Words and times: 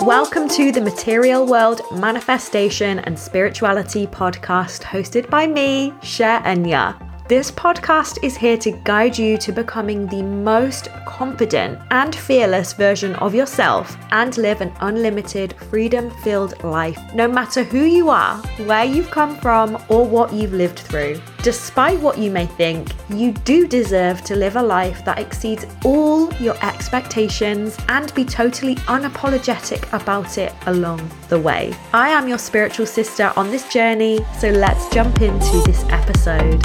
Welcome 0.00 0.46
to 0.50 0.70
the 0.72 0.82
Material 0.84 1.46
World 1.46 1.80
Manifestation 1.94 2.98
and 2.98 3.18
Spirituality 3.18 4.06
podcast 4.06 4.82
hosted 4.82 5.30
by 5.30 5.46
me, 5.46 5.92
Cherenya. 6.02 6.98
This 7.28 7.50
podcast 7.50 8.18
is 8.22 8.36
here 8.36 8.58
to 8.58 8.72
guide 8.84 9.16
you 9.16 9.38
to 9.38 9.52
becoming 9.52 10.06
the 10.06 10.22
most 10.22 10.90
confident 11.06 11.78
and 11.90 12.14
fearless 12.14 12.74
version 12.74 13.14
of 13.14 13.34
yourself 13.34 13.96
and 14.10 14.36
live 14.36 14.60
an 14.60 14.70
unlimited, 14.82 15.54
freedom 15.70 16.10
filled 16.22 16.62
life, 16.62 16.98
no 17.14 17.26
matter 17.26 17.64
who 17.64 17.84
you 17.84 18.10
are, 18.10 18.36
where 18.66 18.84
you've 18.84 19.10
come 19.10 19.34
from, 19.36 19.82
or 19.88 20.06
what 20.06 20.30
you've 20.34 20.52
lived 20.52 20.80
through. 20.80 21.18
Despite 21.42 21.98
what 21.98 22.18
you 22.18 22.30
may 22.30 22.46
think, 22.46 22.92
you 23.08 23.32
do 23.32 23.66
deserve 23.66 24.22
to 24.26 24.36
live 24.36 24.54
a 24.54 24.62
life 24.62 25.04
that 25.04 25.18
exceeds 25.18 25.66
all 25.84 26.32
your 26.34 26.54
expectations 26.64 27.76
and 27.88 28.14
be 28.14 28.24
totally 28.24 28.76
unapologetic 28.86 29.92
about 29.92 30.38
it 30.38 30.54
along 30.66 31.10
the 31.30 31.40
way. 31.40 31.74
I 31.92 32.10
am 32.10 32.28
your 32.28 32.38
spiritual 32.38 32.86
sister 32.86 33.32
on 33.34 33.50
this 33.50 33.68
journey, 33.72 34.24
so 34.38 34.50
let's 34.50 34.88
jump 34.90 35.20
into 35.20 35.60
this 35.66 35.82
episode. 35.88 36.64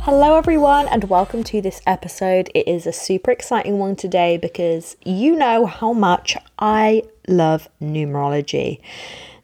Hello, 0.00 0.38
everyone, 0.38 0.88
and 0.88 1.04
welcome 1.04 1.44
to 1.44 1.60
this 1.60 1.82
episode. 1.86 2.50
It 2.54 2.66
is 2.66 2.86
a 2.86 2.92
super 2.92 3.30
exciting 3.30 3.78
one 3.78 3.96
today 3.96 4.38
because 4.38 4.96
you 5.04 5.36
know 5.36 5.66
how 5.66 5.92
much 5.92 6.38
I 6.58 7.02
love 7.28 7.68
numerology. 7.82 8.80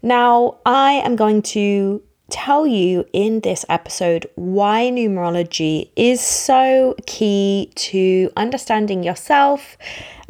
Now, 0.06 0.59
I 0.65 0.92
am 1.05 1.16
going 1.16 1.42
to 1.56 2.01
tell 2.30 2.65
you 2.65 3.06
in 3.12 3.41
this 3.41 3.65
episode 3.69 4.30
why 4.37 4.88
numerology 4.92 5.91
is 5.96 6.20
so 6.20 6.95
key 7.06 7.73
to 7.74 8.30
understanding 8.37 9.02
yourself 9.02 9.76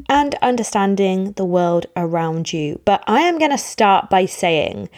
and 0.09 0.35
understanding 0.41 1.33
the 1.33 1.45
world 1.45 1.85
around 1.95 2.55
you. 2.55 2.81
But 2.87 3.05
I 3.07 3.21
am 3.21 3.39
going 3.39 3.51
to 3.51 3.59
start 3.59 4.09
by 4.09 4.25
saying 4.25 4.89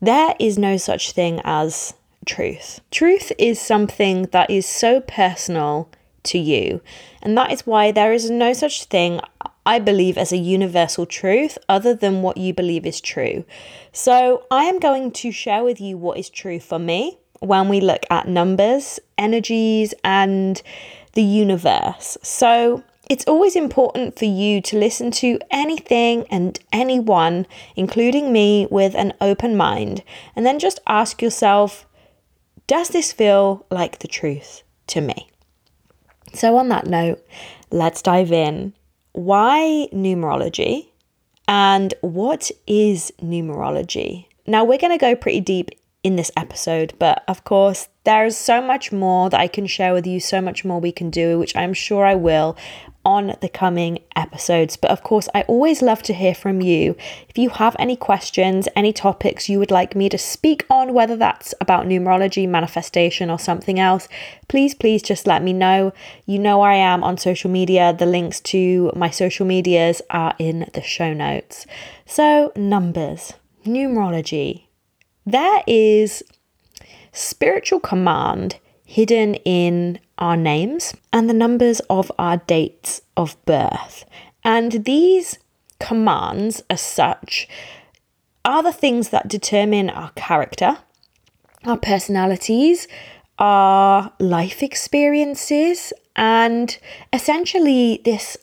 there 0.00 0.36
is 0.38 0.56
no 0.56 0.76
such 0.76 1.10
thing 1.10 1.40
as 1.42 1.92
truth. 2.26 2.80
Truth 2.92 3.32
is 3.38 3.60
something 3.60 4.26
that 4.30 4.48
is 4.48 4.66
so 4.66 5.00
personal 5.00 5.90
to 6.22 6.38
you, 6.38 6.80
and 7.22 7.36
that 7.36 7.50
is 7.50 7.66
why 7.66 7.90
there 7.90 8.12
is 8.12 8.30
no 8.30 8.52
such 8.52 8.84
thing, 8.84 9.20
I 9.66 9.80
believe, 9.80 10.16
as 10.16 10.32
a 10.32 10.36
universal 10.36 11.04
truth 11.04 11.58
other 11.68 11.94
than 11.94 12.22
what 12.22 12.36
you 12.36 12.54
believe 12.54 12.86
is 12.86 13.00
true. 13.00 13.44
So, 13.92 14.44
I 14.50 14.64
am 14.64 14.78
going 14.78 15.10
to 15.12 15.32
share 15.32 15.64
with 15.64 15.80
you 15.80 15.98
what 15.98 16.18
is 16.18 16.30
true 16.30 16.60
for 16.60 16.78
me 16.78 17.18
when 17.40 17.68
we 17.68 17.80
look 17.80 18.04
at 18.08 18.28
numbers, 18.28 19.00
energies, 19.18 19.92
and 20.04 20.62
the 21.14 21.22
universe. 21.22 22.16
So, 22.22 22.84
it's 23.10 23.26
always 23.26 23.54
important 23.54 24.18
for 24.18 24.24
you 24.24 24.60
to 24.62 24.78
listen 24.78 25.10
to 25.12 25.38
anything 25.50 26.26
and 26.30 26.58
anyone, 26.72 27.46
including 27.76 28.32
me, 28.32 28.66
with 28.70 28.94
an 28.94 29.12
open 29.20 29.56
mind, 29.56 30.02
and 30.34 30.46
then 30.46 30.58
just 30.58 30.80
ask 30.86 31.20
yourself 31.20 31.86
does 32.66 32.88
this 32.88 33.12
feel 33.12 33.64
like 33.70 34.00
the 34.00 34.08
truth 34.08 34.62
to 34.88 35.00
me? 35.00 35.28
So, 36.34 36.56
on 36.56 36.68
that 36.68 36.86
note, 36.86 37.24
let's 37.70 38.02
dive 38.02 38.32
in. 38.32 38.72
Why 39.16 39.88
numerology 39.94 40.88
and 41.48 41.94
what 42.02 42.50
is 42.66 43.10
numerology? 43.22 44.26
Now, 44.46 44.62
we're 44.62 44.76
going 44.76 44.92
to 44.92 44.98
go 44.98 45.16
pretty 45.16 45.40
deep 45.40 45.70
in 46.04 46.16
this 46.16 46.30
episode, 46.36 46.92
but 46.98 47.24
of 47.26 47.42
course, 47.42 47.88
there's 48.04 48.36
so 48.36 48.60
much 48.60 48.92
more 48.92 49.30
that 49.30 49.40
I 49.40 49.48
can 49.48 49.66
share 49.66 49.94
with 49.94 50.06
you, 50.06 50.20
so 50.20 50.42
much 50.42 50.66
more 50.66 50.80
we 50.80 50.92
can 50.92 51.08
do, 51.08 51.38
which 51.38 51.56
I'm 51.56 51.72
sure 51.72 52.04
I 52.04 52.14
will 52.14 52.58
on 53.06 53.36
the 53.40 53.48
coming 53.48 54.00
episodes. 54.16 54.76
But 54.76 54.90
of 54.90 55.04
course, 55.04 55.28
I 55.32 55.42
always 55.42 55.80
love 55.80 56.02
to 56.02 56.12
hear 56.12 56.34
from 56.34 56.60
you. 56.60 56.96
If 57.28 57.38
you 57.38 57.50
have 57.50 57.76
any 57.78 57.94
questions, 57.94 58.68
any 58.74 58.92
topics 58.92 59.48
you 59.48 59.60
would 59.60 59.70
like 59.70 59.94
me 59.94 60.08
to 60.08 60.18
speak 60.18 60.66
on, 60.68 60.92
whether 60.92 61.14
that's 61.14 61.54
about 61.60 61.86
numerology, 61.86 62.48
manifestation, 62.48 63.30
or 63.30 63.38
something 63.38 63.78
else, 63.78 64.08
please, 64.48 64.74
please 64.74 65.02
just 65.02 65.24
let 65.24 65.40
me 65.40 65.52
know. 65.52 65.92
You 66.26 66.40
know 66.40 66.58
where 66.58 66.72
I 66.72 66.76
am 66.78 67.04
on 67.04 67.16
social 67.16 67.48
media. 67.48 67.94
The 67.96 68.06
links 68.06 68.40
to 68.40 68.90
my 68.96 69.10
social 69.10 69.46
medias 69.46 70.02
are 70.10 70.34
in 70.40 70.68
the 70.74 70.82
show 70.82 71.12
notes. 71.14 71.64
So, 72.06 72.52
numbers, 72.56 73.34
numerology. 73.64 74.64
There 75.24 75.62
is 75.68 76.24
spiritual 77.12 77.78
command 77.78 78.56
hidden 78.84 79.36
in 79.36 80.00
our 80.18 80.36
names 80.36 80.94
and 81.12 81.28
the 81.28 81.34
numbers 81.34 81.80
of 81.90 82.10
our 82.18 82.38
dates 82.38 83.02
of 83.16 83.36
birth. 83.44 84.04
And 84.44 84.84
these 84.84 85.38
commands, 85.80 86.62
as 86.70 86.80
such, 86.80 87.48
are 88.44 88.62
the 88.62 88.72
things 88.72 89.10
that 89.10 89.28
determine 89.28 89.90
our 89.90 90.10
character, 90.10 90.78
our 91.64 91.76
personalities, 91.76 92.86
our 93.38 94.12
life 94.18 94.62
experiences, 94.62 95.92
and 96.14 96.78
essentially 97.12 98.00
this 98.04 98.36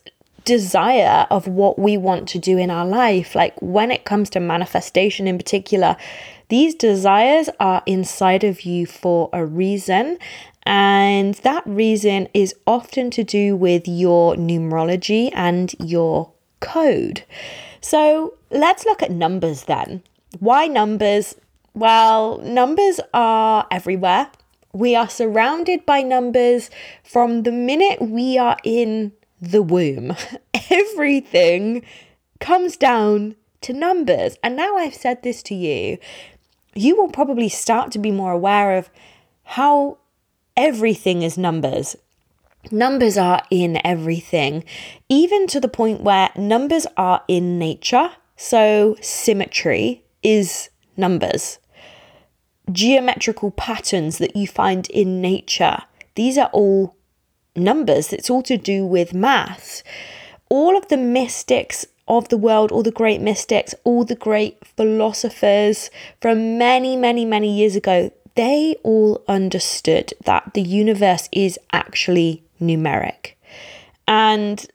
desire 0.45 1.25
of 1.31 1.47
what 1.47 1.79
we 1.79 1.97
want 1.97 2.27
to 2.29 2.39
do 2.39 2.57
in 2.57 2.69
our 2.69 2.85
life. 2.85 3.33
Like 3.33 3.59
when 3.61 3.91
it 3.91 4.05
comes 4.05 4.29
to 4.31 4.39
manifestation 4.39 5.27
in 5.27 5.37
particular, 5.37 5.95
these 6.49 6.75
desires 6.75 7.49
are 7.59 7.81
inside 7.85 8.43
of 8.43 8.61
you 8.61 8.85
for 8.85 9.29
a 9.33 9.45
reason, 9.45 10.19
and 10.65 11.35
that 11.35 11.63
reason 11.65 12.27
is 12.33 12.55
often 12.65 13.11
to 13.11 13.23
do 13.23 13.55
with 13.55 13.87
your 13.87 14.35
numerology 14.35 15.29
and 15.33 15.73
your 15.79 16.31
code. 16.59 17.23
So 17.81 18.35
let's 18.49 18.85
look 18.85 19.03
at 19.03 19.11
numbers 19.11 19.63
then. 19.65 20.03
Why 20.39 20.67
numbers? 20.67 21.35
Well, 21.73 22.37
numbers 22.39 22.99
are 23.13 23.67
everywhere. 23.71 24.29
We 24.71 24.95
are 24.95 25.09
surrounded 25.09 25.85
by 25.85 26.01
numbers 26.01 26.69
from 27.03 27.43
the 27.43 27.51
minute 27.51 28.01
we 28.01 28.37
are 28.37 28.57
in 28.63 29.11
the 29.41 29.61
womb. 29.61 30.15
Everything 30.69 31.83
comes 32.39 32.77
down 32.77 33.35
to 33.61 33.73
numbers. 33.73 34.37
And 34.41 34.55
now 34.55 34.77
I've 34.77 34.95
said 34.95 35.23
this 35.23 35.43
to 35.43 35.55
you, 35.55 35.97
you 36.73 36.95
will 36.95 37.09
probably 37.09 37.49
start 37.49 37.91
to 37.91 37.99
be 37.99 38.11
more 38.11 38.31
aware 38.31 38.77
of 38.77 38.89
how 39.43 39.97
everything 40.55 41.21
is 41.21 41.37
numbers. 41.37 41.95
Numbers 42.71 43.17
are 43.17 43.43
in 43.49 43.79
everything, 43.85 44.63
even 45.09 45.47
to 45.47 45.59
the 45.59 45.67
point 45.67 46.01
where 46.01 46.29
numbers 46.35 46.87
are 46.95 47.23
in 47.27 47.59
nature. 47.59 48.11
So, 48.37 48.95
symmetry 49.01 50.03
is 50.21 50.69
numbers. 50.95 51.59
Geometrical 52.71 53.51
patterns 53.51 54.17
that 54.19 54.35
you 54.35 54.47
find 54.47 54.89
in 54.89 55.21
nature, 55.21 55.79
these 56.15 56.37
are 56.37 56.49
all 56.53 56.95
numbers. 57.55 58.13
It's 58.13 58.29
all 58.29 58.43
to 58.43 58.57
do 58.57 58.85
with 58.85 59.13
maths. 59.13 59.83
All 60.49 60.77
of 60.77 60.87
the 60.87 60.97
mystics 60.97 61.85
of 62.07 62.29
the 62.29 62.37
world, 62.37 62.71
all 62.71 62.83
the 62.83 62.91
great 62.91 63.21
mystics, 63.21 63.73
all 63.83 64.03
the 64.03 64.15
great 64.15 64.65
philosophers 64.65 65.89
from 66.21 66.57
many, 66.57 66.95
many, 66.95 67.25
many 67.25 67.55
years 67.55 67.75
ago, 67.75 68.11
they 68.35 68.75
all 68.83 69.23
understood 69.27 70.13
that 70.25 70.53
the 70.53 70.61
universe 70.61 71.29
is 71.31 71.59
actually 71.71 72.43
numeric. 72.59 73.33
And 74.07 74.65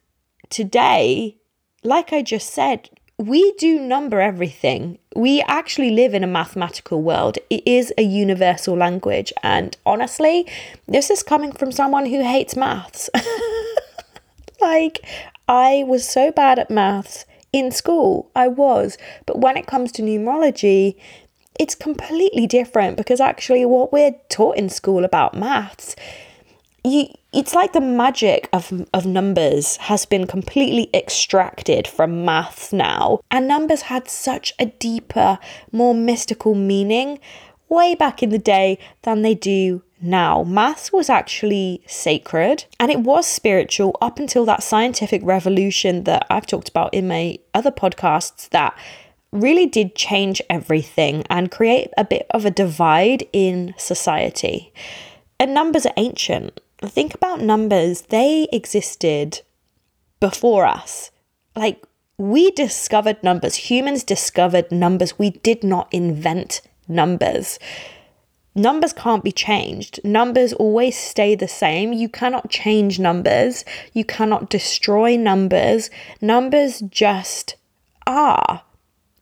today, 0.50 1.36
like 1.82 2.12
I 2.12 2.22
just 2.22 2.50
said, 2.52 2.88
we 3.18 3.52
do 3.58 3.80
number 3.80 4.20
everything. 4.20 4.98
We 5.16 5.42
actually 5.42 5.90
live 5.90 6.14
in 6.14 6.22
a 6.22 6.28
mathematical 6.28 7.02
world. 7.02 7.36
It 7.50 7.66
is 7.66 7.92
a 7.98 8.02
universal 8.02 8.76
language. 8.76 9.32
And 9.42 9.76
honestly, 9.84 10.46
this 10.86 11.10
is 11.10 11.24
coming 11.24 11.50
from 11.50 11.72
someone 11.72 12.06
who 12.06 12.22
hates 12.22 12.54
maths. 12.54 13.10
like, 14.60 15.04
I 15.48 15.84
was 15.88 16.08
so 16.08 16.30
bad 16.30 16.60
at 16.60 16.70
maths 16.70 17.24
in 17.52 17.72
school. 17.72 18.30
I 18.36 18.46
was. 18.46 18.96
But 19.26 19.40
when 19.40 19.56
it 19.56 19.66
comes 19.66 19.90
to 19.92 20.02
numerology, 20.02 20.94
it's 21.58 21.74
completely 21.74 22.46
different 22.46 22.96
because 22.96 23.20
actually 23.20 23.64
what 23.64 23.92
we're 23.92 24.14
taught 24.28 24.56
in 24.56 24.68
school 24.68 25.04
about 25.04 25.34
maths 25.34 25.96
you 26.84 27.06
it's 27.32 27.54
like 27.54 27.72
the 27.72 27.80
magic 27.80 28.48
of 28.52 28.86
of 28.94 29.04
numbers 29.04 29.76
has 29.76 30.06
been 30.06 30.26
completely 30.26 30.88
extracted 30.94 31.86
from 31.86 32.24
maths 32.24 32.72
now 32.72 33.20
and 33.30 33.46
numbers 33.46 33.82
had 33.82 34.08
such 34.08 34.54
a 34.58 34.66
deeper 34.66 35.38
more 35.72 35.94
mystical 35.94 36.54
meaning 36.54 37.18
way 37.68 37.94
back 37.94 38.22
in 38.22 38.30
the 38.30 38.38
day 38.38 38.78
than 39.02 39.22
they 39.22 39.34
do 39.34 39.82
now. 40.00 40.44
Maths 40.44 40.92
was 40.92 41.10
actually 41.10 41.82
sacred 41.86 42.64
and 42.78 42.90
it 42.90 43.00
was 43.00 43.26
spiritual 43.26 43.96
up 44.00 44.18
until 44.18 44.44
that 44.46 44.62
scientific 44.62 45.20
revolution 45.24 46.04
that 46.04 46.26
I've 46.30 46.46
talked 46.46 46.68
about 46.68 46.94
in 46.94 47.08
my 47.08 47.38
other 47.54 47.70
podcasts 47.70 48.48
that 48.50 48.76
really 49.32 49.66
did 49.66 49.94
change 49.94 50.40
everything 50.48 51.24
and 51.28 51.50
create 51.50 51.90
a 51.96 52.04
bit 52.04 52.26
of 52.30 52.44
a 52.44 52.50
divide 52.50 53.26
in 53.32 53.74
society. 53.76 54.72
And 55.38 55.54
numbers 55.54 55.86
are 55.86 55.94
ancient. 55.96 56.60
Think 56.82 57.14
about 57.14 57.40
numbers, 57.40 58.02
they 58.02 58.48
existed 58.52 59.40
before 60.20 60.64
us. 60.64 61.10
Like, 61.54 61.82
we 62.16 62.50
discovered 62.52 63.22
numbers, 63.22 63.54
humans 63.54 64.02
discovered 64.02 64.72
numbers. 64.72 65.18
We 65.18 65.30
did 65.30 65.62
not 65.62 65.92
invent 65.92 66.62
numbers. 66.88 67.58
Numbers 68.54 68.92
can't 68.92 69.22
be 69.22 69.30
changed. 69.30 70.00
Numbers 70.02 70.52
always 70.52 70.96
stay 70.96 71.36
the 71.36 71.46
same. 71.46 71.92
You 71.92 72.08
cannot 72.08 72.50
change 72.50 72.98
numbers. 72.98 73.64
You 73.92 74.04
cannot 74.04 74.50
destroy 74.50 75.16
numbers. 75.16 75.90
Numbers 76.20 76.80
just 76.80 77.54
are. 78.04 78.62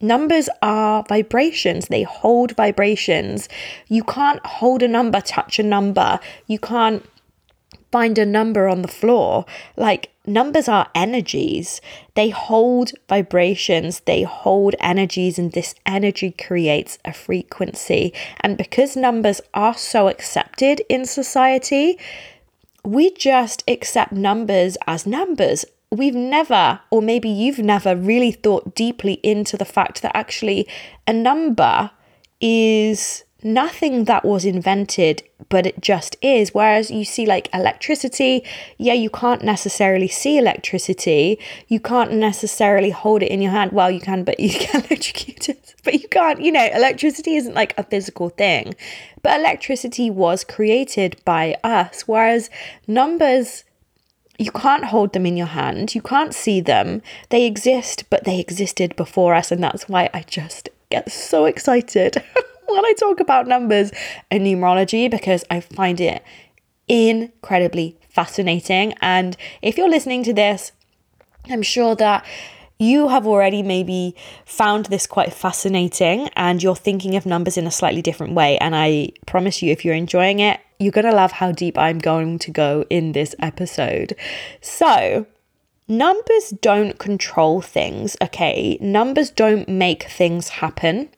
Numbers 0.01 0.49
are 0.61 1.05
vibrations, 1.09 1.89
they 1.89 2.03
hold 2.03 2.55
vibrations. 2.57 3.49
You 3.89 4.05
can't 4.05 4.45
hold 4.45 4.83
a 4.83 4.89
number, 4.89 5.21
touch 5.21 5.59
a 5.59 5.63
number. 5.63 6.21
You 6.47 6.59
can't 6.59 7.05
find 7.91 8.19
a 8.19 8.27
number 8.27 8.69
on 8.69 8.83
the 8.83 8.89
floor. 8.89 9.47
Like, 9.77 10.11
numbers 10.27 10.69
are 10.69 10.89
energies, 10.95 11.81
they 12.15 12.31
hold 12.31 12.93
vibrations, 13.09 14.01
they 14.01 14.23
hold 14.23 14.75
energies, 14.81 15.39
and 15.39 15.53
this 15.53 15.75
energy 15.87 16.33
creates 16.33 16.99
a 17.05 17.13
frequency. 17.13 18.13
And 18.41 18.59
because 18.59 18.97
numbers 18.97 19.41
are 19.55 19.75
so 19.75 20.09
accepted 20.09 20.83
in 20.89 21.07
society, 21.07 21.99
we 22.85 23.11
just 23.13 23.65
accept 23.67 24.13
numbers 24.13 24.77
as 24.87 25.07
numbers 25.07 25.65
we've 25.91 26.15
never, 26.15 26.81
or 26.91 27.00
maybe 27.00 27.29
you've 27.29 27.59
never 27.59 27.94
really 27.94 28.33
thought 28.33 28.75
deeply 28.75 29.15
into 29.23 29.56
the 29.56 29.65
fact 29.65 30.03
that 30.03 30.17
actually 30.17 30.67
a 31.06 31.12
number 31.12 31.91
is 32.41 33.25
nothing 33.43 34.05
that 34.05 34.25
was 34.25 34.44
invented, 34.44 35.23
but 35.49 35.67
it 35.67 35.81
just 35.81 36.17
is. 36.21 36.53
Whereas 36.53 36.91
you 36.91 37.05
see, 37.05 37.27
like 37.27 37.49
electricity, 37.55 38.43
yeah, 38.79 38.94
you 38.94 39.09
can't 39.11 39.43
necessarily 39.43 40.09
see 40.09 40.38
electricity. 40.38 41.38
You 41.69 41.79
can't 41.79 42.12
necessarily 42.12 42.91
hold 42.91 43.23
it 43.23 43.31
in 43.31 43.41
your 43.41 43.53
hand. 43.53 43.73
Well, 43.73 43.91
you 43.91 44.00
can, 44.00 44.25
but 44.25 44.41
you 44.41 44.50
can 44.59 44.85
electrocute 44.85 45.49
it. 45.49 45.75
But 45.85 45.94
you 45.94 46.09
can't, 46.09 46.41
you 46.41 46.50
know, 46.50 46.67
electricity 46.75 47.37
isn't 47.37 47.55
like 47.55 47.75
a 47.79 47.85
physical 47.85 48.31
thing. 48.31 48.75
But 49.23 49.38
electricity 49.38 50.11
was 50.11 50.43
created 50.43 51.17
by 51.25 51.56
us. 51.62 52.03
Whereas 52.03 52.50
numbers, 52.87 53.65
you 54.38 54.50
can't 54.50 54.85
hold 54.85 55.12
them 55.12 55.27
in 55.27 55.37
your 55.37 55.47
hand. 55.47 55.94
You 55.94 56.03
can't 56.03 56.35
see 56.35 56.61
them. 56.61 57.03
They 57.31 57.47
exist, 57.47 58.05
but 58.11 58.25
they 58.25 58.38
existed 58.38 58.94
before 58.97 59.35
us. 59.35 59.50
And 59.50 59.62
that's 59.62 59.88
why 59.88 60.11
I 60.12 60.23
just 60.23 60.69
get 60.91 61.11
so 61.11 61.47
excited 61.47 62.23
when 62.67 62.85
I 62.85 62.93
talk 62.99 63.21
about 63.21 63.47
numbers 63.47 63.93
and 64.31 64.44
numerology 64.44 65.11
because 65.11 65.44
I 65.50 65.61
find 65.61 66.00
it 66.00 66.23
incredibly 66.88 67.97
fascinating. 68.09 68.94
And 69.00 69.37
if 69.62 69.77
you're 69.77 69.88
listening 69.88 70.23
to 70.25 70.33
this, 70.33 70.73
I'm 71.49 71.62
sure 71.62 71.94
that 71.97 72.25
you 72.79 73.09
have 73.09 73.27
already 73.27 73.62
maybe 73.62 74.15
found 74.44 74.87
this 74.87 75.06
quite 75.06 75.33
fascinating 75.33 76.29
and 76.37 76.62
you're 76.62 76.77
thinking 76.77 77.17
of 77.17 77.25
numbers 77.25 77.56
in 77.56 77.67
a 77.67 77.71
slightly 77.71 78.03
different 78.03 78.35
way. 78.35 78.59
And 78.59 78.77
I 78.77 79.11
promise 79.27 79.62
you, 79.62 79.73
if 79.73 79.85
you're 79.85 79.94
enjoying 79.94 80.41
it, 80.41 80.61
you're 80.78 80.93
going 80.93 81.06
to 81.06 81.14
love 81.14 81.32
how 81.32 81.52
deep 81.52 81.78
I'm 81.78 81.99
going 81.99 82.38
to 82.40 82.50
go 82.50 82.84
in 82.90 83.12
this 83.12 83.34
episode. 83.38 84.14
So, 84.61 85.26
numbers 85.88 86.50
don't 86.61 86.99
control 86.99 87.61
things, 87.61 88.17
okay? 88.23 88.78
Numbers 88.81 89.31
don't 89.31 89.69
make 89.69 90.05
things 90.05 90.49
happen. 90.49 91.08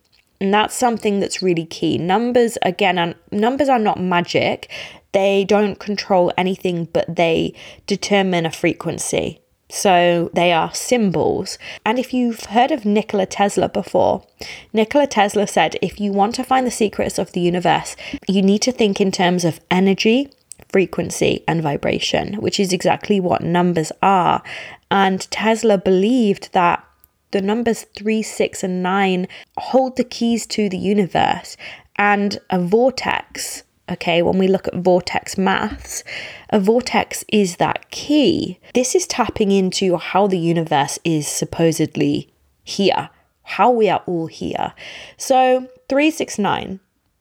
And 0.41 0.55
that's 0.55 0.75
something 0.75 1.19
that's 1.19 1.43
really 1.43 1.67
key. 1.67 1.99
Numbers, 1.99 2.59
again, 2.63 2.99
are, 2.99 3.15
numbers 3.33 3.69
are 3.69 3.79
not 3.79 4.01
magic. 4.01 4.71
They 5.13 5.45
don't 5.45 5.81
control 5.81 6.33
anything, 6.39 6.85
but 6.85 7.17
they 7.17 7.55
determine 7.87 8.47
a 8.47 8.53
frequency. 8.53 9.41
So 9.71 10.31
they 10.33 10.53
are 10.53 10.73
symbols. 10.75 11.59
And 11.85 11.99
if 11.99 12.15
you've 12.15 12.47
heard 12.47 12.71
of 12.71 12.85
Nikola 12.85 13.27
Tesla 13.27 13.69
before, 13.69 14.25
Nikola 14.73 15.07
Tesla 15.07 15.47
said 15.47 15.77
if 15.83 16.01
you 16.01 16.13
want 16.13 16.35
to 16.37 16.45
find 16.45 16.67
the 16.67 16.71
secrets 16.71 17.19
of 17.19 17.33
the 17.33 17.41
universe, 17.41 17.97
you 18.27 18.41
need 18.43 18.63
to 18.63 18.73
think 18.73 19.01
in 19.01 19.13
terms 19.13 19.45
of 19.45 19.61
energy, 19.71 20.33
frequency, 20.71 21.45
and 21.47 21.63
vibration, 21.63 22.35
which 22.35 22.59
is 22.59 22.73
exactly 22.73 23.21
what 23.21 23.43
numbers 23.43 23.93
are. 24.03 24.43
And 24.91 25.21
Tesla 25.31 25.77
believed 25.77 26.53
that 26.53 26.85
the 27.31 27.43
numbers 27.43 27.85
3, 27.95 28.23
6, 28.23 28.63
and 28.63 28.83
9 28.83 29.29
hold 29.59 29.97
the 29.97 30.05
keys 30.05 30.47
to 30.47 30.71
the 30.71 30.79
universe, 30.79 31.59
and 31.97 32.39
a 32.49 32.59
vortex 32.59 33.65
Okay, 33.91 34.21
when 34.21 34.39
we 34.39 34.49
look 34.49 34.69
at 34.69 34.75
vortex 34.75 35.39
maths, 35.39 36.05
a 36.51 36.61
vortex 36.61 37.25
is 37.29 37.57
that 37.57 37.91
key. 37.91 38.61
This 38.75 38.95
is 38.95 39.07
tapping 39.07 39.51
into 39.51 39.97
how 39.97 40.27
the 40.27 40.39
universe 40.39 40.99
is 41.05 41.27
supposedly 41.27 42.31
here, 42.65 43.09
how 43.45 43.71
we 43.71 43.89
are 43.89 44.03
all 44.07 44.27
here. 44.27 44.75
So, 45.17 45.69
369, 45.89 46.81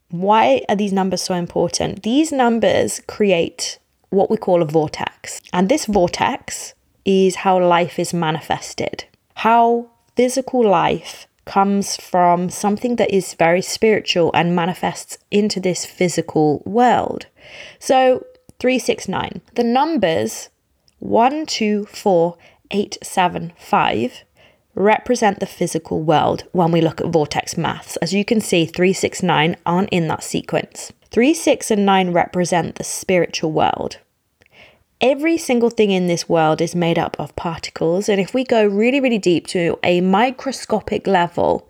why 0.10 0.62
are 0.68 0.76
these 0.76 0.92
numbers 0.92 1.22
so 1.22 1.36
important? 1.36 2.04
These 2.04 2.34
numbers 2.34 3.02
create 3.08 3.80
what 4.10 4.30
we 4.30 4.36
call 4.36 4.62
a 4.62 4.66
vortex. 4.66 5.42
And 5.54 5.70
this 5.70 5.86
vortex 5.86 6.74
is 7.06 7.36
how 7.36 7.66
life 7.66 7.98
is 7.98 8.14
manifested, 8.14 9.06
how 9.36 9.88
physical 10.16 10.68
life 10.68 11.27
comes 11.48 11.96
from 11.96 12.50
something 12.50 12.98
that 12.98 13.12
is 13.12 13.34
very 13.34 13.62
spiritual 13.62 14.30
and 14.34 14.56
manifests 14.56 15.18
into 15.32 15.60
this 15.60 15.86
physical 15.86 16.62
world. 16.66 17.26
So, 17.80 18.26
369, 18.60 19.42
the 19.56 19.64
numbers 19.64 20.50
1, 21.00 21.46
2, 21.46 21.86
4, 21.86 22.38
8, 22.72 22.98
7, 23.02 23.54
5 23.58 24.24
represent 24.76 25.40
the 25.40 25.46
physical 25.48 26.02
world 26.04 26.44
when 26.52 26.72
we 26.72 26.82
look 26.82 27.02
at 27.02 27.08
vortex 27.08 27.58
maths. 27.58 27.98
As 27.98 28.14
you 28.14 28.24
can 28.24 28.40
see, 28.40 28.66
369 28.66 29.56
aren't 29.66 29.90
in 29.90 30.08
that 30.08 30.24
sequence. 30.24 30.92
3, 31.10 31.34
6, 31.34 31.72
and 31.72 31.86
9 31.86 32.12
represent 32.12 32.76
the 32.76 32.84
spiritual 32.84 33.52
world. 33.52 33.98
Every 35.00 35.38
single 35.38 35.70
thing 35.70 35.92
in 35.92 36.08
this 36.08 36.28
world 36.28 36.60
is 36.60 36.74
made 36.74 36.98
up 36.98 37.16
of 37.20 37.36
particles. 37.36 38.10
And 38.10 38.20
if 38.20 38.34
we 38.34 38.44
go 38.44 38.66
really, 38.66 39.00
really 39.00 39.20
deep 39.20 39.46
to 39.48 39.78
a 39.84 40.02
microscopic 40.02 41.06
level, 41.06 41.70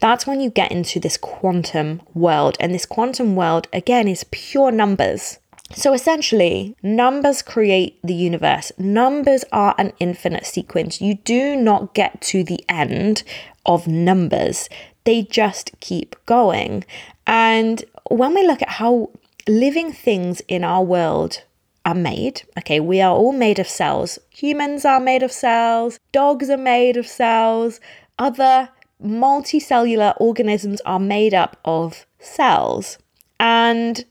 that's 0.00 0.26
when 0.26 0.40
you 0.40 0.50
get 0.50 0.72
into 0.72 0.98
this 0.98 1.16
quantum 1.16 2.02
world. 2.14 2.56
And 2.58 2.74
this 2.74 2.86
quantum 2.86 3.36
world, 3.36 3.68
again, 3.72 4.08
is 4.08 4.24
pure 4.32 4.72
numbers. 4.72 5.38
So 5.72 5.92
essentially, 5.92 6.76
numbers 6.82 7.42
create 7.42 7.98
the 8.02 8.14
universe. 8.14 8.72
Numbers 8.76 9.44
are 9.52 9.74
an 9.78 9.92
infinite 10.00 10.44
sequence. 10.44 11.00
You 11.00 11.14
do 11.14 11.56
not 11.56 11.94
get 11.94 12.20
to 12.22 12.42
the 12.42 12.64
end 12.68 13.22
of 13.66 13.86
numbers, 13.86 14.68
they 15.04 15.22
just 15.22 15.70
keep 15.80 16.16
going. 16.26 16.84
And 17.26 17.84
when 18.10 18.34
we 18.34 18.46
look 18.46 18.62
at 18.62 18.68
how 18.68 19.10
living 19.48 19.92
things 19.92 20.40
in 20.48 20.64
our 20.64 20.82
world 20.82 21.42
are 21.84 21.94
made. 21.94 22.42
Okay, 22.58 22.80
we 22.80 23.00
are 23.00 23.14
all 23.14 23.32
made 23.32 23.58
of 23.58 23.68
cells. 23.68 24.18
Humans 24.30 24.84
are 24.84 25.00
made 25.00 25.22
of 25.22 25.32
cells, 25.32 25.98
dogs 26.12 26.50
are 26.50 26.56
made 26.56 26.96
of 26.96 27.06
cells, 27.06 27.80
other 28.18 28.70
multicellular 29.04 30.14
organisms 30.20 30.80
are 30.86 31.00
made 31.00 31.34
up 31.34 31.58
of 31.64 32.06
cells. 32.18 32.98
And 33.38 34.04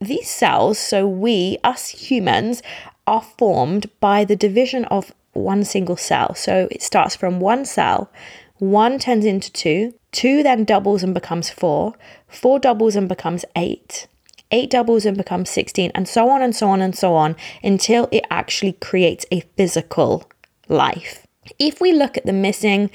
these 0.00 0.28
cells, 0.28 0.78
so 0.78 1.06
we, 1.06 1.58
us 1.62 1.88
humans, 1.88 2.62
are 3.06 3.22
formed 3.22 3.90
by 4.00 4.24
the 4.24 4.36
division 4.36 4.84
of 4.86 5.12
one 5.32 5.64
single 5.64 5.96
cell. 5.96 6.34
So 6.34 6.68
it 6.70 6.82
starts 6.82 7.14
from 7.14 7.40
one 7.40 7.64
cell, 7.64 8.10
one 8.58 8.98
turns 8.98 9.24
into 9.24 9.52
two, 9.52 9.94
two 10.12 10.42
then 10.42 10.64
doubles 10.64 11.02
and 11.02 11.12
becomes 11.12 11.50
four, 11.50 11.94
four 12.28 12.58
doubles 12.58 12.96
and 12.96 13.08
becomes 13.08 13.44
eight, 13.56 14.06
8 14.50 14.70
doubles 14.70 15.04
and 15.06 15.16
becomes 15.16 15.50
16, 15.50 15.90
and 15.94 16.08
so 16.08 16.28
on 16.28 16.42
and 16.42 16.54
so 16.54 16.68
on 16.68 16.80
and 16.80 16.96
so 16.96 17.14
on 17.14 17.36
until 17.62 18.08
it 18.12 18.24
actually 18.30 18.72
creates 18.74 19.26
a 19.30 19.40
physical 19.56 20.30
life. 20.68 21.26
If 21.58 21.80
we 21.80 21.92
look 21.92 22.16
at 22.16 22.26
the 22.26 22.32
missing 22.32 22.90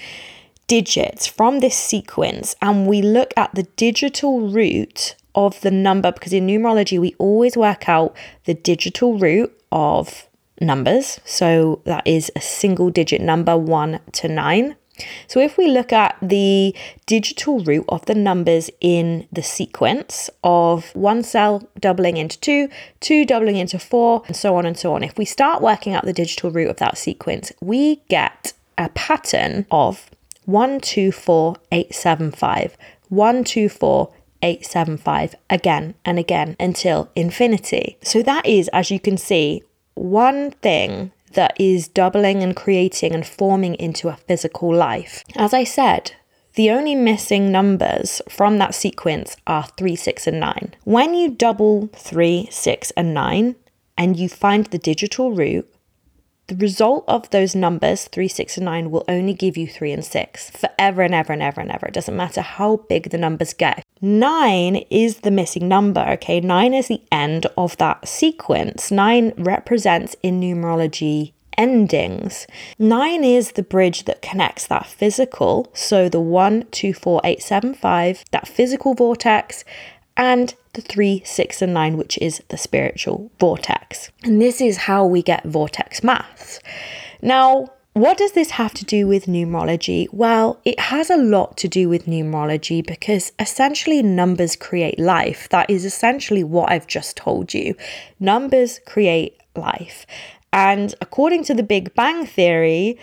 digits 0.67 1.27
from 1.27 1.59
this 1.59 1.75
sequence 1.75 2.55
and 2.61 2.87
we 2.87 3.01
look 3.01 3.33
at 3.35 3.53
the 3.55 3.63
digital 3.75 4.49
root 4.49 5.15
of 5.35 5.59
the 5.61 5.71
number, 5.71 6.11
because 6.11 6.33
in 6.33 6.47
numerology 6.47 6.99
we 6.99 7.15
always 7.17 7.57
work 7.57 7.89
out 7.89 8.15
the 8.45 8.53
digital 8.53 9.17
root 9.17 9.51
of 9.71 10.27
numbers. 10.61 11.19
So 11.25 11.81
that 11.85 12.05
is 12.05 12.31
a 12.35 12.41
single 12.41 12.89
digit 12.89 13.21
number, 13.21 13.57
1 13.57 13.99
to 14.13 14.27
9. 14.27 14.75
So 15.27 15.39
if 15.39 15.57
we 15.57 15.67
look 15.67 15.91
at 15.93 16.17
the 16.21 16.75
digital 17.05 17.59
root 17.59 17.85
of 17.89 18.05
the 18.05 18.15
numbers 18.15 18.69
in 18.81 19.27
the 19.31 19.43
sequence 19.43 20.29
of 20.43 20.95
one 20.95 21.23
cell 21.23 21.67
doubling 21.79 22.17
into 22.17 22.39
two, 22.39 22.69
two 22.99 23.25
doubling 23.25 23.57
into 23.57 23.79
four, 23.79 24.23
and 24.27 24.35
so 24.35 24.55
on 24.55 24.65
and 24.65 24.77
so 24.77 24.93
on, 24.93 25.03
if 25.03 25.17
we 25.17 25.25
start 25.25 25.61
working 25.61 25.93
out 25.93 26.05
the 26.05 26.13
digital 26.13 26.51
root 26.51 26.69
of 26.69 26.77
that 26.77 26.97
sequence, 26.97 27.51
we 27.61 27.97
get 28.09 28.53
a 28.77 28.89
pattern 28.89 29.65
of 29.71 30.09
one, 30.45 30.79
two, 30.79 31.11
four, 31.11 31.57
eight, 31.71 31.93
seven, 31.93 32.31
five, 32.31 32.75
one, 33.09 33.43
two, 33.43 33.69
four, 33.69 34.11
875 34.41 35.35
again 35.49 35.95
and 36.05 36.17
again 36.17 36.55
until 36.59 37.09
infinity. 37.15 37.97
So 38.03 38.23
that 38.23 38.45
is, 38.45 38.69
as 38.69 38.89
you 38.89 38.99
can 38.99 39.17
see, 39.17 39.63
one 39.95 40.51
thing 40.51 41.11
that 41.33 41.55
is 41.59 41.87
doubling 41.87 42.43
and 42.43 42.55
creating 42.55 43.13
and 43.13 43.25
forming 43.25 43.75
into 43.75 44.09
a 44.09 44.15
physical 44.15 44.73
life. 44.73 45.23
As 45.35 45.53
I 45.53 45.63
said, 45.63 46.13
the 46.55 46.71
only 46.71 46.95
missing 46.95 47.51
numbers 47.51 48.21
from 48.27 48.57
that 48.57 48.75
sequence 48.75 49.37
are 49.47 49.67
3, 49.77 49.95
6, 49.95 50.27
and 50.27 50.39
9. 50.39 50.75
When 50.83 51.13
you 51.13 51.29
double 51.29 51.87
3, 51.93 52.47
6, 52.51 52.91
and 52.91 53.13
9, 53.13 53.55
and 53.97 54.17
you 54.17 54.29
find 54.29 54.65
the 54.65 54.77
digital 54.77 55.31
root, 55.31 55.71
the 56.49 56.55
result 56.55 57.05
of 57.07 57.29
those 57.29 57.55
numbers, 57.55 58.05
3, 58.05 58.27
6, 58.27 58.57
and 58.57 58.65
9, 58.65 58.91
will 58.91 59.05
only 59.07 59.33
give 59.33 59.55
you 59.55 59.67
3 59.67 59.91
and 59.93 60.03
6 60.03 60.49
forever 60.51 61.01
and 61.01 61.13
ever 61.13 61.31
and 61.31 61.41
ever 61.41 61.61
and 61.61 61.71
ever. 61.71 61.87
It 61.87 61.93
doesn't 61.93 62.15
matter 62.15 62.41
how 62.41 62.77
big 62.89 63.11
the 63.11 63.17
numbers 63.17 63.53
get. 63.53 63.85
9 64.01 64.75
is 64.89 65.19
the 65.19 65.31
missing 65.31 65.67
number, 65.67 66.01
okay? 66.01 66.39
9 66.39 66.73
is 66.73 66.87
the 66.87 67.01
end 67.11 67.45
of 67.57 67.77
that 67.77 68.07
sequence. 68.07 68.91
9 68.91 69.33
represents 69.37 70.15
in 70.21 70.41
numerology 70.41 71.33
endings. 71.59 72.47
Nine 72.79 73.23
is 73.25 73.51
the 73.51 73.63
bridge 73.63 74.05
that 74.05 74.21
connects 74.21 74.65
that 74.67 74.87
physical, 74.87 75.69
so 75.73 76.07
the 76.07 76.19
one, 76.19 76.65
two, 76.71 76.93
four, 76.93 77.19
eight, 77.25 77.43
seven, 77.43 77.73
five, 77.73 78.23
that 78.31 78.47
physical 78.47 78.93
vortex, 78.93 79.65
and 80.19 80.53
the 80.73 80.81
three, 80.81 81.23
six, 81.25 81.61
and 81.61 81.73
nine, 81.73 81.95
which 81.95 82.17
is 82.17 82.43
the 82.49 82.57
spiritual 82.57 83.31
vortex. 83.39 84.11
And 84.21 84.41
this 84.41 84.59
is 84.59 84.77
how 84.79 85.05
we 85.05 85.23
get 85.23 85.45
vortex 85.45 86.03
maths. 86.03 86.59
Now, 87.21 87.69
what 87.93 88.17
does 88.17 88.33
this 88.33 88.51
have 88.51 88.73
to 88.75 88.85
do 88.85 89.07
with 89.07 89.27
numerology? 89.27 90.07
Well, 90.11 90.59
it 90.65 90.77
has 90.77 91.09
a 91.09 91.15
lot 91.15 91.55
to 91.57 91.69
do 91.69 91.87
with 91.87 92.05
numerology 92.05 92.85
because 92.85 93.31
essentially 93.39 94.03
numbers 94.03 94.57
create 94.57 94.99
life. 94.99 95.47
That 95.49 95.69
is 95.69 95.85
essentially 95.85 96.43
what 96.43 96.69
I've 96.69 96.87
just 96.87 97.15
told 97.15 97.53
you. 97.53 97.75
Numbers 98.19 98.81
create 98.85 99.37
life. 99.55 100.05
And 100.51 100.95
according 100.99 101.45
to 101.45 101.53
the 101.53 101.63
Big 101.63 101.95
Bang 101.95 102.25
Theory, 102.25 102.97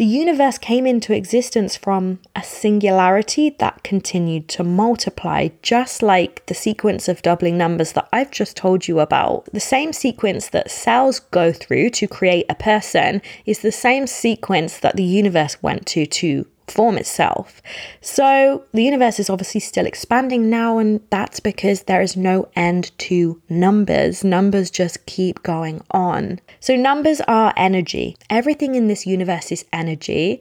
the 0.00 0.06
universe 0.06 0.56
came 0.56 0.86
into 0.86 1.14
existence 1.14 1.76
from 1.76 2.20
a 2.34 2.42
singularity 2.42 3.50
that 3.58 3.82
continued 3.82 4.48
to 4.48 4.64
multiply, 4.64 5.50
just 5.60 6.02
like 6.02 6.46
the 6.46 6.54
sequence 6.54 7.06
of 7.06 7.20
doubling 7.20 7.58
numbers 7.58 7.92
that 7.92 8.08
I've 8.10 8.30
just 8.30 8.56
told 8.56 8.88
you 8.88 9.00
about. 9.00 9.44
The 9.52 9.60
same 9.60 9.92
sequence 9.92 10.48
that 10.48 10.70
cells 10.70 11.18
go 11.20 11.52
through 11.52 11.90
to 11.90 12.08
create 12.08 12.46
a 12.48 12.54
person 12.54 13.20
is 13.44 13.58
the 13.58 13.70
same 13.70 14.06
sequence 14.06 14.78
that 14.78 14.96
the 14.96 15.04
universe 15.04 15.62
went 15.62 15.84
to 15.88 16.06
to 16.06 16.46
form 16.70 16.96
itself. 16.96 17.60
So 18.00 18.64
the 18.72 18.84
universe 18.84 19.18
is 19.18 19.28
obviously 19.28 19.60
still 19.60 19.86
expanding 19.86 20.48
now, 20.48 20.78
and 20.78 21.00
that's 21.10 21.40
because 21.40 21.82
there 21.82 22.02
is 22.02 22.16
no 22.16 22.48
end 22.54 22.96
to 22.98 23.40
numbers. 23.48 24.24
Numbers 24.24 24.70
just 24.70 25.06
keep 25.06 25.42
going 25.42 25.82
on. 25.90 26.40
So 26.60 26.76
numbers 26.76 27.20
are 27.22 27.52
energy. 27.56 28.16
Everything 28.28 28.74
in 28.74 28.88
this 28.88 29.06
universe 29.06 29.50
is 29.50 29.64
energy. 29.72 30.40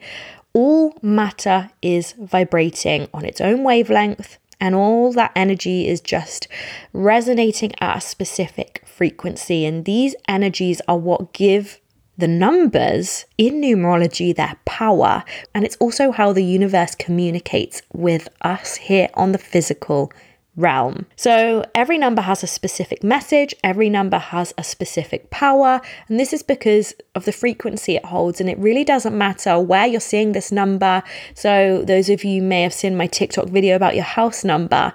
All 0.53 0.97
matter 1.01 1.71
is 1.81 2.13
vibrating 2.19 3.07
on 3.13 3.25
its 3.25 3.41
own 3.41 3.63
wavelength. 3.63 4.37
And 4.61 4.75
all 4.75 5.13
that 5.13 5.31
energy 5.37 5.87
is 5.87 6.01
just 6.01 6.49
resonating 6.91 7.71
at 7.79 7.97
a 7.97 8.01
specific 8.01 8.83
frequency. 8.85 9.65
And 9.65 9.85
these 9.85 10.15
energies 10.27 10.81
are 10.85 10.97
what 10.97 11.31
give 11.31 11.79
the 12.19 12.27
numbers 12.27 13.25
in 13.37 13.61
numerology 13.61 14.35
their 14.35 14.57
power, 14.65 15.23
and 15.55 15.63
it's 15.63 15.77
also 15.77 16.11
how 16.11 16.33
the 16.33 16.43
universe 16.43 16.93
communicates 16.93 17.81
with 17.93 18.27
us 18.41 18.75
here 18.75 19.09
on 19.13 19.31
the 19.31 19.37
physical 19.37 20.11
realm. 20.57 21.05
So 21.15 21.63
every 21.73 21.97
number 21.97 22.21
has 22.21 22.43
a 22.43 22.47
specific 22.47 23.03
message, 23.03 23.55
every 23.63 23.89
number 23.89 24.17
has 24.17 24.53
a 24.57 24.63
specific 24.63 25.29
power, 25.29 25.79
and 26.09 26.19
this 26.19 26.33
is 26.33 26.43
because 26.43 26.93
of 27.15 27.23
the 27.23 27.31
frequency 27.31 27.95
it 27.95 28.05
holds. 28.05 28.41
And 28.41 28.49
it 28.49 28.59
really 28.59 28.83
doesn't 28.83 29.17
matter 29.17 29.57
where 29.57 29.87
you're 29.87 30.01
seeing 30.01 30.33
this 30.33 30.51
number. 30.51 31.01
So, 31.33 31.83
those 31.85 32.09
of 32.09 32.25
you 32.25 32.41
may 32.41 32.63
have 32.63 32.73
seen 32.73 32.97
my 32.97 33.07
TikTok 33.07 33.47
video 33.47 33.77
about 33.77 33.95
your 33.95 34.03
house 34.03 34.43
number. 34.43 34.91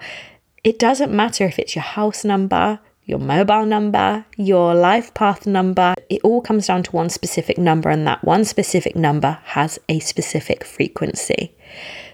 It 0.63 0.79
doesn't 0.79 1.13
matter 1.13 1.45
if 1.47 1.59
it's 1.59 1.75
your 1.75 1.83
house 1.83 2.25
number, 2.25 2.81
your 3.05 3.19
mobile 3.19 3.67
number, 3.67 4.25
your 4.37 4.75
life 4.75 5.13
path 5.15 5.47
number. 5.47 5.95
It 6.09 6.21
all 6.25 6.41
comes 6.41 6.67
down 6.67 6.83
to 6.85 6.91
one 6.93 7.11
specific 7.11 7.59
number, 7.59 7.91
and 7.91 8.07
that 8.07 8.25
one 8.25 8.45
specific 8.45 8.97
number 8.97 9.39
has 9.45 9.79
a 9.89 9.99
specific 10.01 10.65
frequency. 10.65 11.55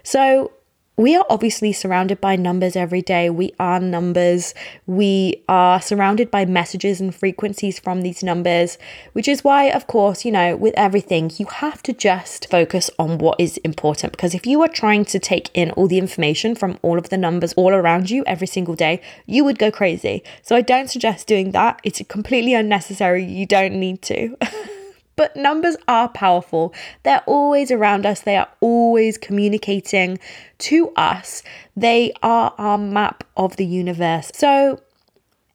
So, 0.03 0.53
we 1.01 1.17
are 1.17 1.25
obviously 1.31 1.73
surrounded 1.73 2.21
by 2.21 2.37
numbers 2.37 2.77
every 2.77 3.01
day. 3.01 3.31
We 3.31 3.55
are 3.59 3.81
numbers. 3.81 4.53
We 4.87 5.43
are 5.49 5.81
surrounded 5.81 6.31
by 6.31 6.45
messages 6.45 7.01
and 7.01 7.15
frequencies 7.15 7.79
from 7.79 8.03
these 8.03 8.23
numbers, 8.23 8.77
which 9.15 9.27
is 9.27 9.43
why, 9.43 9.71
of 9.71 9.87
course, 9.87 10.27
you 10.27 10.31
know, 10.31 10.57
with 10.57 10.75
everything, 10.77 11.31
you 11.39 11.47
have 11.47 11.83
to 11.85 11.95
just 11.95 12.51
focus 12.51 12.91
on 12.99 13.17
what 13.17 13.41
is 13.41 13.57
important. 13.59 14.13
Because 14.13 14.35
if 14.35 14.47
you 14.47 14.61
are 14.61 14.69
trying 14.69 15.07
to 15.07 15.19
take 15.19 15.49
in 15.55 15.71
all 15.71 15.89
the 15.89 15.97
information 15.97 16.55
from 16.55 16.79
all 16.83 16.99
of 16.99 17.09
the 17.09 17.17
numbers 17.17 17.55
all 17.55 17.73
around 17.73 18.11
you 18.11 18.23
every 18.27 18.47
single 18.47 18.75
day, 18.75 19.01
you 19.25 19.43
would 19.43 19.59
go 19.59 19.71
crazy. 19.71 20.23
So 20.43 20.55
I 20.55 20.61
don't 20.61 20.91
suggest 20.91 21.27
doing 21.27 21.53
that. 21.53 21.81
It's 21.83 22.03
completely 22.09 22.53
unnecessary. 22.53 23.25
You 23.25 23.47
don't 23.47 23.81
need 23.81 24.03
to. 24.03 24.37
But 25.21 25.37
numbers 25.37 25.77
are 25.87 26.09
powerful. 26.09 26.73
They're 27.03 27.23
always 27.27 27.71
around 27.71 28.07
us, 28.07 28.23
they 28.23 28.37
are 28.37 28.49
always 28.63 29.19
communicating 29.19 30.19
to 30.61 30.89
us. 30.97 31.43
They 31.77 32.15
are 32.23 32.55
our 32.57 32.79
map 32.79 33.25
of 33.37 33.57
the 33.57 33.67
universe. 33.67 34.33
So, 34.33 34.81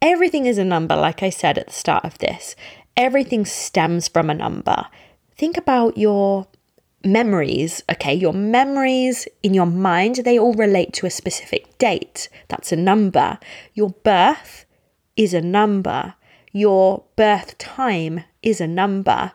everything 0.04 0.46
is 0.46 0.60
a 0.60 0.64
number, 0.64 0.96
like 0.96 1.24
I 1.24 1.32
said 1.32 1.58
at 1.58 1.66
the 1.66 1.74
start 1.74 2.06
of 2.06 2.20
this. 2.20 2.56
Everything 2.96 3.44
stems 3.44 4.08
from 4.08 4.30
a 4.30 4.36
number. 4.36 4.86
Think 5.36 5.58
about 5.58 5.98
your 5.98 6.46
memories, 7.04 7.82
okay? 7.92 8.14
Your 8.14 8.34
memories 8.34 9.28
in 9.42 9.56
your 9.56 9.66
mind, 9.66 10.18
they 10.18 10.38
all 10.38 10.54
relate 10.54 10.94
to 10.94 11.08
a 11.08 11.10
specific 11.10 11.76
date. 11.80 12.30
That's 12.50 12.72
a 12.72 12.76
number. 12.76 13.40
Your 13.74 13.90
birth 13.90 14.68
is 15.18 15.34
a 15.34 15.42
number. 15.42 16.14
Your 16.56 17.04
birth 17.18 17.58
time 17.58 18.24
is 18.42 18.62
a 18.62 18.66
number. 18.66 19.34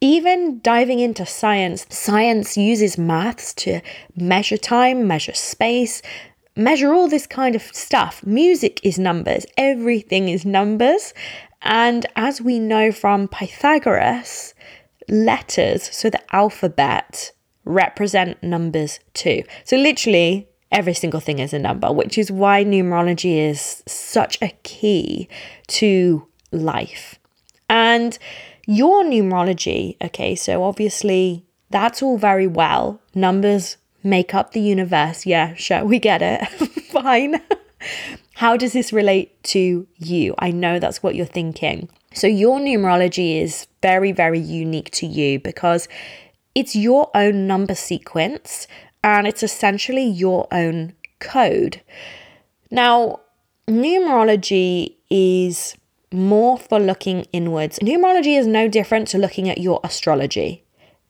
Even 0.00 0.58
diving 0.64 0.98
into 0.98 1.24
science, 1.24 1.86
science 1.90 2.56
uses 2.56 2.98
maths 2.98 3.54
to 3.54 3.80
measure 4.16 4.56
time, 4.56 5.06
measure 5.06 5.32
space, 5.32 6.02
measure 6.56 6.92
all 6.92 7.06
this 7.06 7.24
kind 7.24 7.54
of 7.54 7.62
stuff. 7.62 8.26
Music 8.26 8.80
is 8.82 8.98
numbers, 8.98 9.46
everything 9.56 10.28
is 10.28 10.44
numbers. 10.44 11.14
And 11.62 12.04
as 12.16 12.42
we 12.42 12.58
know 12.58 12.90
from 12.90 13.28
Pythagoras, 13.28 14.52
letters, 15.08 15.88
so 15.94 16.10
the 16.10 16.34
alphabet, 16.34 17.30
represent 17.64 18.42
numbers 18.42 18.98
too. 19.14 19.44
So, 19.62 19.76
literally, 19.76 20.48
every 20.72 20.94
single 20.94 21.20
thing 21.20 21.38
is 21.38 21.52
a 21.52 21.60
number, 21.60 21.92
which 21.92 22.18
is 22.18 22.32
why 22.32 22.64
numerology 22.64 23.36
is 23.36 23.84
such 23.86 24.36
a 24.42 24.48
key 24.64 25.28
to 25.68 26.26
life. 26.52 27.18
And 27.68 28.18
your 28.66 29.04
numerology, 29.04 29.96
okay, 30.02 30.34
so 30.34 30.64
obviously 30.64 31.44
that's 31.70 32.02
all 32.02 32.18
very 32.18 32.46
well. 32.46 33.00
Numbers 33.14 33.76
make 34.02 34.34
up 34.34 34.52
the 34.52 34.60
universe. 34.60 35.26
Yeah, 35.26 35.54
sure, 35.54 35.84
we 35.84 35.98
get 35.98 36.22
it. 36.22 36.46
Fine. 36.92 37.40
How 38.34 38.56
does 38.56 38.72
this 38.72 38.92
relate 38.92 39.42
to 39.44 39.86
you? 39.98 40.34
I 40.38 40.50
know 40.50 40.78
that's 40.78 41.02
what 41.02 41.14
you're 41.14 41.26
thinking. 41.26 41.88
So, 42.12 42.26
your 42.26 42.58
numerology 42.58 43.40
is 43.40 43.66
very, 43.82 44.12
very 44.12 44.40
unique 44.40 44.90
to 44.92 45.06
you 45.06 45.38
because 45.38 45.88
it's 46.54 46.74
your 46.74 47.10
own 47.14 47.46
number 47.46 47.74
sequence 47.74 48.66
and 49.04 49.26
it's 49.26 49.42
essentially 49.42 50.04
your 50.04 50.48
own 50.50 50.94
code. 51.20 51.82
Now, 52.70 53.20
numerology 53.68 54.96
is 55.08 55.76
more 56.12 56.58
for 56.58 56.78
looking 56.78 57.26
inwards. 57.32 57.78
Numerology 57.80 58.38
is 58.38 58.46
no 58.46 58.68
different 58.68 59.08
to 59.08 59.18
looking 59.18 59.48
at 59.48 59.58
your 59.58 59.80
astrology. 59.84 60.64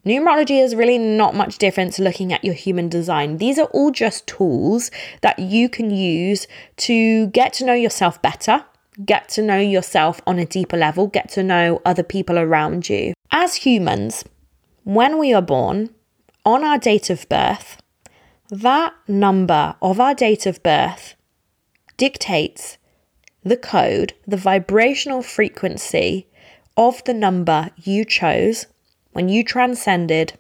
Numerology 0.05 0.63
is 0.63 0.75
really 0.75 0.97
not 0.97 1.35
much 1.35 1.59
different 1.59 1.93
to 1.95 2.03
looking 2.03 2.33
at 2.33 2.45
your 2.45 2.55
human 2.55 2.89
design. 2.89 3.37
These 3.37 3.59
are 3.59 3.67
all 3.67 3.91
just 3.91 4.27
tools 4.27 4.91
that 5.21 5.39
you 5.39 5.69
can 5.69 5.91
use 5.91 6.47
to 6.79 7.27
get 7.29 7.53
to 7.55 7.67
know 7.67 7.75
yourself 7.75 8.21
better, 8.23 8.65
get 9.05 9.29
to 9.31 9.43
know 9.43 9.59
yourself 9.59 10.21
on 10.27 10.39
a 10.39 10.47
deeper 10.47 10.79
level, 10.79 11.07
get 11.07 11.29
to 11.31 11.43
know 11.43 11.83
other 11.85 12.03
people 12.03 12.39
around 12.39 12.89
you. 12.89 13.13
As 13.31 13.57
humans, 13.57 14.25
when 14.85 15.19
we 15.19 15.35
are 15.35 15.43
born, 15.43 15.91
on 16.47 16.65
our 16.65 16.79
date 16.79 17.11
of 17.11 17.29
birth, 17.29 17.77
that 18.49 18.95
number 19.07 19.77
of 19.83 20.01
our 20.01 20.15
date 20.15 20.47
of 20.47 20.63
birth 20.63 21.15
dictates 21.99 22.79
the 23.45 23.57
code, 23.57 24.15
the 24.27 24.37
vibrational 24.37 25.23
frequency 25.23 26.29
of 26.77 27.03
the 27.05 27.15
number 27.15 27.71
you 27.77 28.05
chose 28.05 28.67
when 29.13 29.29
you 29.29 29.43
transcended 29.43 30.39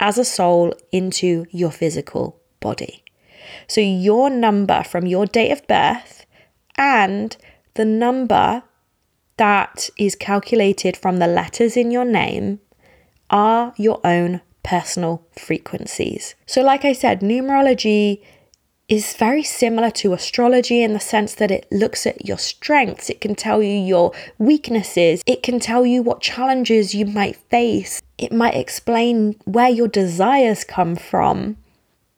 as 0.00 0.18
a 0.18 0.24
soul 0.24 0.72
into 0.92 1.46
your 1.50 1.70
physical 1.70 2.40
body. 2.60 3.02
So 3.66 3.80
your 3.80 4.30
number 4.30 4.82
from 4.82 5.06
your 5.06 5.26
date 5.26 5.52
of 5.52 5.66
birth 5.66 6.26
and 6.76 7.36
the 7.74 7.84
number 7.84 8.62
that 9.36 9.88
is 9.98 10.14
calculated 10.14 10.96
from 10.96 11.18
the 11.18 11.26
letters 11.26 11.76
in 11.76 11.90
your 11.90 12.04
name 12.04 12.60
are 13.30 13.72
your 13.76 14.00
own 14.04 14.40
personal 14.62 15.24
frequencies. 15.38 16.34
So, 16.46 16.62
like 16.62 16.84
I 16.84 16.92
said, 16.92 17.20
numerology 17.20 18.22
is 18.88 19.14
very 19.14 19.42
similar 19.42 19.90
to 19.90 20.14
astrology 20.14 20.82
in 20.82 20.94
the 20.94 21.00
sense 21.00 21.34
that 21.34 21.50
it 21.50 21.66
looks 21.70 22.06
at 22.06 22.26
your 22.26 22.38
strengths, 22.38 23.10
it 23.10 23.20
can 23.20 23.34
tell 23.34 23.62
you 23.62 23.78
your 23.78 24.12
weaknesses, 24.38 25.22
it 25.26 25.42
can 25.42 25.60
tell 25.60 25.84
you 25.84 26.02
what 26.02 26.22
challenges 26.22 26.94
you 26.94 27.04
might 27.04 27.36
face, 27.36 28.00
it 28.16 28.32
might 28.32 28.54
explain 28.54 29.36
where 29.44 29.68
your 29.68 29.88
desires 29.88 30.64
come 30.64 30.96
from. 30.96 31.56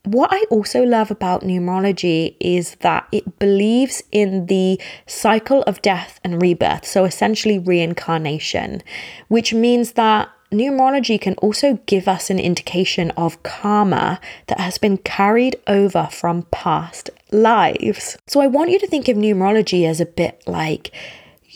What 0.05 0.31
I 0.33 0.45
also 0.49 0.83
love 0.83 1.11
about 1.11 1.43
numerology 1.43 2.37
is 2.41 2.77
that 2.77 3.07
it 3.13 3.39
believes 3.39 4.03
in 4.13 4.47
the 4.47 4.81
cycle 5.07 5.63
of 5.65 5.83
death 5.83 6.21
and 6.25 6.41
rebirth, 6.41 6.87
so 6.87 7.05
essentially 7.05 7.59
reincarnation, 7.59 8.83
which 9.29 9.53
means 9.53 9.93
that 9.93 10.31
numerology 10.51 11.21
can 11.21 11.35
also 11.37 11.79
give 11.87 12.09
us 12.09 12.31
an 12.31 12.39
indication 12.39 13.11
of 13.13 13.43
karma 13.43 14.21
that 14.49 14.61
has 14.61 14.79
been 14.79 14.99
carried 14.99 15.57
over 15.67 16.09
from 16.11 16.43
past 16.51 17.11
lives. 17.31 18.17
So 18.27 18.41
I 18.41 18.47
want 18.47 18.71
you 18.71 18.79
to 18.79 18.87
think 18.87 19.09
of 19.09 19.17
numerology 19.17 19.89
as 19.89 20.01
a 20.01 20.07
bit 20.07 20.43
like 20.47 20.91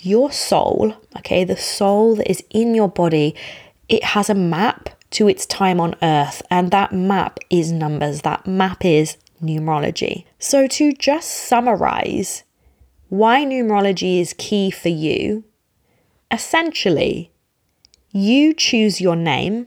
your 0.05 0.31
soul, 0.31 0.95
okay, 1.19 1.45
the 1.45 1.57
soul 1.57 2.17
that 2.17 2.31
is 2.31 2.43
in 2.51 2.75
your 2.75 2.89
body. 2.89 3.35
It 3.89 4.05
has 4.05 4.31
a 4.31 4.35
map 4.35 4.91
to 5.11 5.29
its 5.29 5.47
time 5.47 5.81
on 5.81 5.95
earth, 6.03 6.43
and 6.51 6.71
that 6.71 6.93
map 6.93 7.39
is 7.49 7.71
numbers, 7.71 8.23
that 8.23 8.47
map 8.47 8.85
is 8.85 9.17
numerology. 9.43 10.25
So, 10.39 10.67
to 10.67 10.93
just 10.93 11.31
summarize 11.31 12.43
why 13.09 13.45
numerology 13.45 14.21
is 14.21 14.35
key 14.37 14.71
for 14.71 14.89
you, 14.89 15.45
essentially, 16.31 17.31
you 18.14 18.54
choose 18.54 19.00
your 19.00 19.16
name 19.16 19.66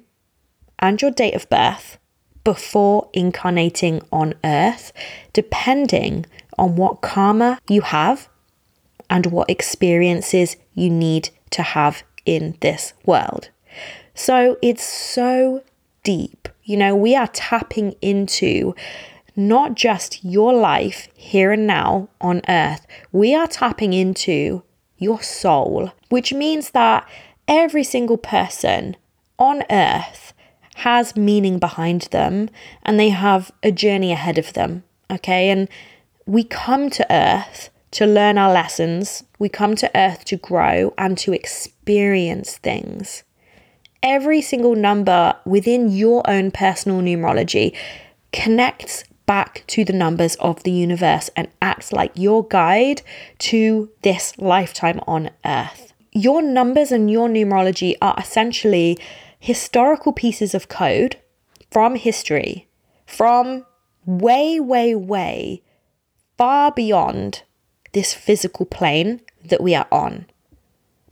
and 0.79 1.01
your 1.01 1.11
date 1.11 1.35
of 1.35 1.49
birth 1.49 1.97
before 2.45 3.09
incarnating 3.11 4.01
on 4.09 4.33
earth, 4.41 4.93
depending 5.33 6.25
on 6.57 6.77
what 6.77 7.01
karma 7.01 7.59
you 7.67 7.81
have 7.81 8.29
and 9.09 9.25
what 9.27 9.49
experiences 9.49 10.55
you 10.73 10.89
need 10.89 11.29
to 11.49 11.61
have 11.61 12.03
in 12.25 12.55
this 12.61 12.93
world. 13.05 13.49
So 14.15 14.57
it's 14.61 14.83
so 14.83 15.61
deep. 16.03 16.47
You 16.63 16.77
know, 16.77 16.95
we 16.95 17.17
are 17.17 17.27
tapping 17.27 17.95
into 18.01 18.73
not 19.35 19.75
just 19.75 20.23
your 20.23 20.53
life 20.53 21.09
here 21.15 21.51
and 21.51 21.67
now 21.67 22.07
on 22.21 22.41
earth, 22.47 22.87
we 23.11 23.35
are 23.35 23.47
tapping 23.47 23.91
into 23.91 24.63
your 24.97 25.21
soul, 25.21 25.91
which 26.09 26.33
means 26.33 26.71
that 26.71 27.07
every 27.47 27.83
single 27.83 28.17
person 28.17 28.95
on 29.39 29.63
earth 29.69 30.33
has 30.75 31.15
meaning 31.15 31.59
behind 31.59 32.03
them 32.11 32.49
and 32.83 32.99
they 32.99 33.09
have 33.09 33.51
a 33.63 33.71
journey 33.71 34.11
ahead 34.11 34.37
of 34.37 34.53
them. 34.53 34.83
Okay. 35.09 35.49
And 35.49 35.67
we 36.25 36.43
come 36.43 36.89
to 36.91 37.13
earth 37.13 37.69
to 37.91 38.05
learn 38.05 38.37
our 38.37 38.51
lessons, 38.51 39.23
we 39.39 39.49
come 39.49 39.75
to 39.75 39.89
earth 39.97 40.25
to 40.25 40.35
grow 40.35 40.93
and 40.97 41.17
to 41.17 41.31
experience 41.31 42.57
things 42.57 43.23
every 44.03 44.41
single 44.41 44.75
number 44.75 45.35
within 45.45 45.91
your 45.91 46.27
own 46.29 46.51
personal 46.51 47.01
numerology 47.01 47.75
connects 48.31 49.03
back 49.25 49.63
to 49.67 49.83
the 49.83 49.93
numbers 49.93 50.35
of 50.35 50.63
the 50.63 50.71
universe 50.71 51.29
and 51.35 51.47
acts 51.61 51.91
like 51.91 52.11
your 52.15 52.47
guide 52.47 53.01
to 53.37 53.89
this 54.03 54.37
lifetime 54.37 55.01
on 55.05 55.29
earth. 55.43 55.93
Your 56.17 56.41
numbers 56.41 56.91
and 56.91 57.11
your 57.11 57.29
numerology 57.29 57.93
are 58.01 58.15
essentially 58.17 58.97
historical 59.39 60.11
pieces 60.11 60.55
of 60.55 60.67
code 60.67 61.17
from 61.69 61.93
history, 61.93 62.67
from 63.05 63.67
way, 64.03 64.59
way, 64.59 64.95
way 64.95 65.61
far 66.35 66.71
beyond 66.71 67.43
this 67.93 68.15
physical 68.15 68.65
plane 68.65 69.21
that 69.45 69.61
we 69.61 69.75
are 69.75 69.85
on. 69.91 70.25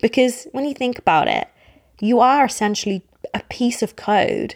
Because 0.02 0.48
when 0.54 0.66
you 0.66 0.74
think 0.74 0.98
about 0.98 1.28
it, 1.28 1.50
you 2.00 2.20
are 2.20 2.44
essentially 2.44 3.04
a 3.32 3.44
piece 3.48 3.84
of 3.84 3.96
code 3.96 4.56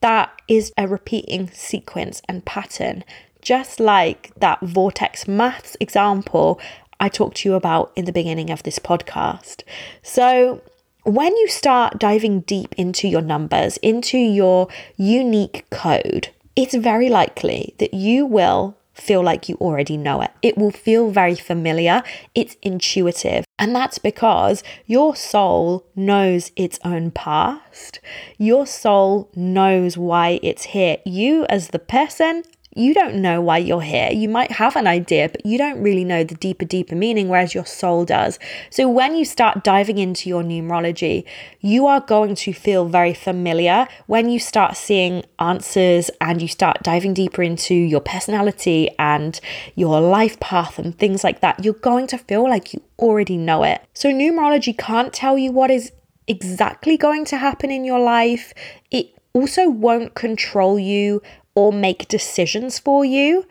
that 0.00 0.32
is 0.48 0.72
a 0.78 0.88
repeating 0.88 1.50
sequence 1.50 2.22
and 2.26 2.46
pattern, 2.46 3.04
just 3.42 3.78
like 3.78 4.32
that 4.36 4.62
vortex 4.62 5.28
maths 5.28 5.76
example 5.78 6.58
I 7.00 7.08
talked 7.08 7.38
to 7.38 7.48
you 7.48 7.54
about 7.54 7.92
in 7.96 8.04
the 8.04 8.12
beginning 8.12 8.50
of 8.50 8.62
this 8.62 8.78
podcast. 8.78 9.62
So, 10.02 10.62
when 11.04 11.36
you 11.36 11.48
start 11.48 11.98
diving 11.98 12.40
deep 12.40 12.74
into 12.78 13.08
your 13.08 13.20
numbers, 13.20 13.76
into 13.78 14.16
your 14.16 14.68
unique 14.96 15.66
code, 15.70 16.28
it's 16.56 16.74
very 16.74 17.10
likely 17.10 17.74
that 17.78 17.92
you 17.92 18.24
will 18.24 18.76
feel 18.94 19.22
like 19.22 19.48
you 19.48 19.56
already 19.56 19.96
know 19.96 20.22
it. 20.22 20.30
It 20.40 20.56
will 20.56 20.70
feel 20.70 21.10
very 21.10 21.34
familiar, 21.34 22.02
it's 22.34 22.56
intuitive. 22.62 23.44
And 23.58 23.74
that's 23.74 23.98
because 23.98 24.62
your 24.86 25.14
soul 25.14 25.84
knows 25.94 26.52
its 26.56 26.78
own 26.84 27.10
past. 27.10 28.00
Your 28.38 28.66
soul 28.66 29.30
knows 29.34 29.98
why 29.98 30.40
it's 30.42 30.64
here. 30.64 30.98
You, 31.04 31.44
as 31.46 31.68
the 31.68 31.78
person, 31.78 32.44
you 32.74 32.94
don't 32.94 33.16
know 33.16 33.40
why 33.40 33.58
you're 33.58 33.80
here. 33.80 34.10
You 34.12 34.28
might 34.28 34.52
have 34.52 34.76
an 34.76 34.86
idea, 34.86 35.28
but 35.28 35.44
you 35.46 35.58
don't 35.58 35.82
really 35.82 36.04
know 36.04 36.24
the 36.24 36.34
deeper, 36.34 36.64
deeper 36.64 36.94
meaning, 36.94 37.28
whereas 37.28 37.54
your 37.54 37.66
soul 37.66 38.04
does. 38.04 38.38
So 38.70 38.88
when 38.88 39.14
you 39.14 39.24
start 39.24 39.64
diving 39.64 39.98
into 39.98 40.28
your 40.28 40.42
numerology, 40.42 41.24
you 41.60 41.86
are 41.86 42.00
going 42.00 42.34
to 42.36 42.52
feel 42.52 42.86
very 42.86 43.14
familiar 43.14 43.86
when 44.06 44.28
you 44.28 44.38
start 44.38 44.76
seeing 44.76 45.24
answers 45.38 46.10
and 46.20 46.42
you 46.42 46.48
start 46.48 46.82
diving 46.82 47.14
deeper 47.14 47.42
into 47.42 47.74
your 47.74 48.00
personality 48.00 48.90
and 48.98 49.40
your 49.74 50.00
life 50.00 50.40
path 50.40 50.78
and 50.78 50.98
things 50.98 51.22
like 51.22 51.40
that. 51.40 51.64
You're 51.64 51.74
going 51.74 52.06
to 52.08 52.18
feel 52.18 52.44
like 52.44 52.74
you 52.74 52.82
already 52.98 53.36
know 53.36 53.62
it. 53.62 53.82
So 53.94 54.10
numerology 54.10 54.76
can't 54.76 55.12
tell 55.12 55.38
you 55.38 55.52
what 55.52 55.70
is 55.70 55.92
exactly 56.26 56.96
going 56.96 57.24
to 57.26 57.36
happen 57.36 57.70
in 57.70 57.84
your 57.84 58.00
life. 58.00 58.52
It 58.90 59.14
also 59.32 59.68
won't 59.68 60.14
control 60.14 60.78
you 60.78 61.20
or 61.54 61.72
make 61.72 62.08
decisions 62.08 62.78
for 62.78 63.04
you, 63.04 63.46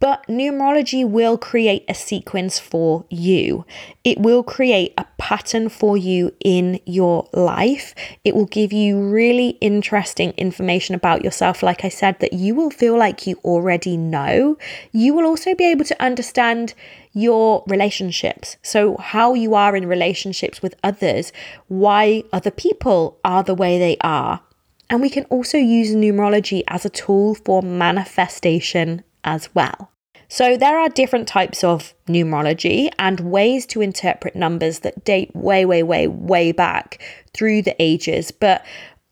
but 0.00 0.24
numerology 0.28 1.08
will 1.08 1.36
create 1.36 1.84
a 1.88 1.94
sequence 1.94 2.58
for 2.58 3.04
you. 3.10 3.64
It 4.04 4.20
will 4.20 4.44
create 4.44 4.94
a 4.96 5.06
pattern 5.18 5.68
for 5.68 5.96
you 5.96 6.32
in 6.44 6.78
your 6.86 7.28
life. 7.32 7.94
It 8.24 8.36
will 8.36 8.46
give 8.46 8.72
you 8.72 9.00
really 9.00 9.50
interesting 9.60 10.30
information 10.36 10.94
about 10.94 11.24
yourself, 11.24 11.62
like 11.62 11.84
I 11.84 11.88
said, 11.88 12.20
that 12.20 12.32
you 12.32 12.54
will 12.54 12.70
feel 12.70 12.96
like 12.96 13.26
you 13.26 13.40
already 13.44 13.96
know. 13.96 14.56
You 14.92 15.14
will 15.14 15.24
also 15.26 15.54
be 15.54 15.64
able 15.64 15.84
to 15.86 16.02
understand 16.02 16.74
your 17.12 17.64
relationships. 17.66 18.56
So, 18.62 18.96
how 18.98 19.34
you 19.34 19.54
are 19.54 19.74
in 19.74 19.86
relationships 19.86 20.62
with 20.62 20.76
others, 20.84 21.32
why 21.66 22.22
other 22.32 22.52
people 22.52 23.18
are 23.24 23.42
the 23.42 23.54
way 23.54 23.78
they 23.78 23.96
are 24.00 24.40
and 24.90 25.00
we 25.00 25.10
can 25.10 25.24
also 25.24 25.58
use 25.58 25.94
numerology 25.94 26.62
as 26.68 26.84
a 26.84 26.90
tool 26.90 27.34
for 27.34 27.62
manifestation 27.62 29.04
as 29.24 29.54
well. 29.54 29.90
So, 30.30 30.58
there 30.58 30.78
are 30.78 30.90
different 30.90 31.26
types 31.26 31.64
of 31.64 31.94
numerology 32.06 32.90
and 32.98 33.20
ways 33.20 33.64
to 33.66 33.80
interpret 33.80 34.36
numbers 34.36 34.80
that 34.80 35.02
date 35.02 35.34
way, 35.34 35.64
way, 35.64 35.82
way, 35.82 36.06
way 36.06 36.52
back 36.52 37.02
through 37.32 37.62
the 37.62 37.74
ages. 37.82 38.30
But 38.30 38.64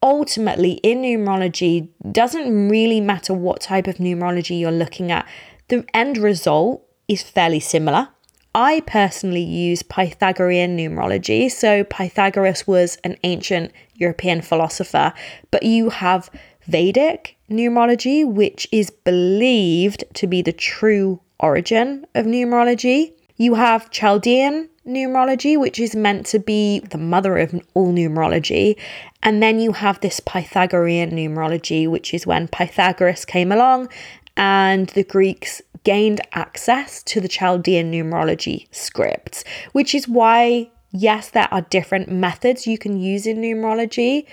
ultimately, 0.02 0.72
in 0.82 1.00
numerology, 1.00 1.88
doesn't 2.12 2.68
really 2.68 3.00
matter 3.00 3.32
what 3.32 3.62
type 3.62 3.86
of 3.86 3.96
numerology 3.96 4.60
you're 4.60 4.70
looking 4.70 5.10
at, 5.10 5.26
the 5.68 5.86
end 5.94 6.18
result 6.18 6.86
is 7.08 7.22
fairly 7.22 7.60
similar. 7.60 8.08
I 8.56 8.80
personally 8.86 9.42
use 9.42 9.82
Pythagorean 9.82 10.78
numerology. 10.78 11.50
So, 11.50 11.84
Pythagoras 11.84 12.66
was 12.66 12.96
an 13.04 13.18
ancient 13.22 13.70
European 13.96 14.40
philosopher, 14.40 15.12
but 15.50 15.62
you 15.62 15.90
have 15.90 16.30
Vedic 16.66 17.36
numerology, 17.50 18.26
which 18.26 18.66
is 18.72 18.88
believed 18.88 20.04
to 20.14 20.26
be 20.26 20.40
the 20.40 20.54
true 20.54 21.20
origin 21.38 22.06
of 22.14 22.24
numerology. 22.24 23.12
You 23.36 23.56
have 23.56 23.90
Chaldean 23.90 24.70
numerology, 24.86 25.60
which 25.60 25.78
is 25.78 25.94
meant 25.94 26.24
to 26.28 26.38
be 26.38 26.78
the 26.78 26.96
mother 26.96 27.36
of 27.36 27.54
all 27.74 27.92
numerology. 27.92 28.78
And 29.22 29.42
then 29.42 29.60
you 29.60 29.72
have 29.72 30.00
this 30.00 30.18
Pythagorean 30.20 31.10
numerology, 31.10 31.86
which 31.90 32.14
is 32.14 32.26
when 32.26 32.48
Pythagoras 32.48 33.26
came 33.26 33.52
along 33.52 33.90
and 34.36 34.88
the 34.90 35.04
Greeks 35.04 35.62
gained 35.84 36.20
access 36.32 37.02
to 37.04 37.20
the 37.20 37.28
Chaldean 37.28 37.92
numerology 37.92 38.66
scripts, 38.72 39.44
which 39.72 39.94
is 39.94 40.08
why, 40.08 40.70
yes, 40.90 41.30
there 41.30 41.48
are 41.52 41.62
different 41.62 42.10
methods 42.10 42.66
you 42.66 42.76
can 42.76 42.98
use 42.98 43.26
in 43.26 43.38
numerology, 43.38 44.26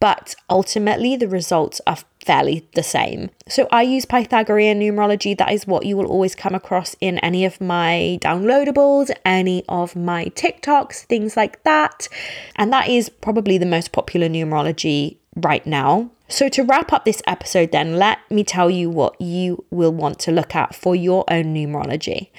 but 0.00 0.34
ultimately 0.50 1.16
the 1.16 1.28
results 1.28 1.80
are 1.86 1.96
fairly 2.24 2.68
the 2.74 2.82
same. 2.82 3.30
So 3.48 3.68
I 3.70 3.82
use 3.82 4.04
Pythagorean 4.04 4.80
numerology. 4.80 5.38
That 5.38 5.52
is 5.52 5.66
what 5.66 5.86
you 5.86 5.96
will 5.96 6.06
always 6.06 6.34
come 6.34 6.54
across 6.54 6.94
in 7.00 7.18
any 7.18 7.44
of 7.44 7.60
my 7.60 8.18
downloadables, 8.20 9.10
any 9.24 9.64
of 9.68 9.96
my 9.96 10.26
TikToks, 10.26 11.04
things 11.04 11.36
like 11.36 11.62
that. 11.62 12.08
And 12.56 12.72
that 12.72 12.88
is 12.88 13.08
probably 13.08 13.58
the 13.58 13.66
most 13.66 13.92
popular 13.92 14.28
numerology 14.28 15.18
right 15.36 15.66
now. 15.66 16.10
So, 16.28 16.48
to 16.48 16.62
wrap 16.62 16.92
up 16.92 17.04
this 17.04 17.22
episode, 17.26 17.72
then, 17.72 17.96
let 17.96 18.18
me 18.30 18.44
tell 18.44 18.70
you 18.70 18.88
what 18.90 19.20
you 19.20 19.64
will 19.70 19.92
want 19.92 20.18
to 20.20 20.32
look 20.32 20.54
at 20.54 20.74
for 20.74 20.96
your 20.96 21.24
own 21.28 21.54
numerology. 21.54 22.30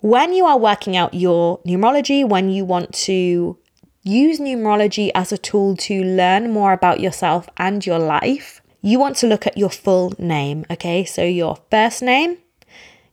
When 0.00 0.32
you 0.34 0.44
are 0.46 0.58
working 0.58 0.96
out 0.96 1.14
your 1.14 1.60
numerology, 1.60 2.26
when 2.28 2.50
you 2.50 2.64
want 2.64 2.92
to 3.04 3.58
use 4.02 4.38
numerology 4.38 5.10
as 5.14 5.32
a 5.32 5.38
tool 5.38 5.76
to 5.76 6.04
learn 6.04 6.52
more 6.52 6.72
about 6.72 7.00
yourself 7.00 7.48
and 7.56 7.84
your 7.84 7.98
life, 7.98 8.60
you 8.82 8.98
want 8.98 9.16
to 9.16 9.26
look 9.26 9.46
at 9.46 9.56
your 9.56 9.70
full 9.70 10.12
name, 10.18 10.66
okay? 10.70 11.06
So 11.06 11.24
your 11.24 11.58
first 11.70 12.02
name, 12.02 12.36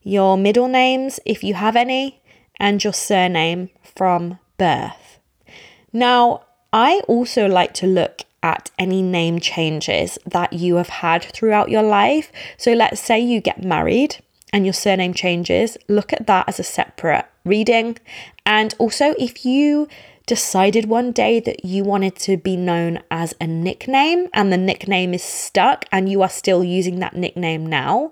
your 0.04 0.38
middle 0.38 0.68
names, 0.68 1.20
if 1.26 1.44
you 1.44 1.54
have 1.54 1.78
any, 1.78 2.22
and 2.60 2.84
your 2.84 2.94
surname 2.94 3.70
from 3.84 4.38
birth. 4.58 5.20
Now, 5.94 6.44
I 6.74 7.02
also 7.08 7.48
like 7.48 7.74
to 7.76 7.88
look 7.88 8.24
at 8.44 8.72
any 8.78 9.02
name 9.02 9.40
changes 9.40 10.18
that 10.26 10.54
you 10.54 10.76
have 10.76 10.90
had 10.90 11.24
throughout 11.24 11.70
your 11.70 11.84
life. 11.84 12.32
So 12.58 12.74
let's 12.74 13.00
say 13.00 13.20
you 13.20 13.42
get 13.42 13.64
married 13.64 14.18
and 14.54 14.66
your 14.66 14.74
surname 14.74 15.14
changes, 15.14 15.78
look 15.88 16.12
at 16.14 16.28
that 16.28 16.48
as 16.48 16.60
a 16.60 16.64
separate 16.64 17.26
reading. 17.46 17.98
And 18.46 18.74
also, 18.78 19.16
if 19.18 19.46
you 19.46 19.88
decided 20.26 20.86
one 20.86 21.12
day 21.12 21.40
that 21.40 21.66
you 21.66 21.84
wanted 21.84 22.16
to 22.16 22.38
be 22.38 22.56
known 22.56 23.00
as 23.10 23.34
a 23.42 23.48
nickname 23.48 24.28
and 24.34 24.52
the 24.52 24.58
nickname 24.58 25.14
is 25.14 25.24
stuck 25.24 25.86
and 25.92 26.10
you 26.10 26.22
are 26.22 26.30
still 26.30 26.64
using 26.64 27.00
that 27.00 27.16
nickname 27.16 27.66
now, 27.66 28.12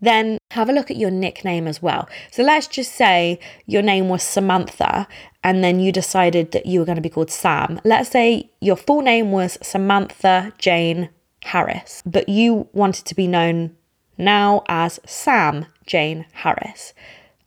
then 0.00 0.38
have 0.52 0.68
a 0.68 0.72
look 0.72 0.90
at 0.90 0.96
your 0.96 1.10
nickname 1.10 1.66
as 1.66 1.82
well. 1.82 2.08
So 2.30 2.42
let's 2.42 2.66
just 2.66 2.92
say 2.92 3.38
your 3.66 3.82
name 3.82 4.08
was 4.08 4.22
Samantha 4.22 5.06
and 5.42 5.64
then 5.64 5.80
you 5.80 5.92
decided 5.92 6.52
that 6.52 6.66
you 6.66 6.80
were 6.80 6.86
going 6.86 6.96
to 6.96 7.02
be 7.02 7.08
called 7.08 7.30
Sam. 7.30 7.80
Let's 7.84 8.10
say 8.10 8.50
your 8.60 8.76
full 8.76 9.02
name 9.02 9.32
was 9.32 9.58
Samantha 9.62 10.52
Jane 10.58 11.10
Harris, 11.42 12.02
but 12.04 12.28
you 12.28 12.68
wanted 12.72 13.06
to 13.06 13.14
be 13.14 13.26
known 13.26 13.76
now 14.18 14.62
as 14.68 15.00
Sam 15.06 15.66
Jane 15.86 16.26
Harris. 16.32 16.92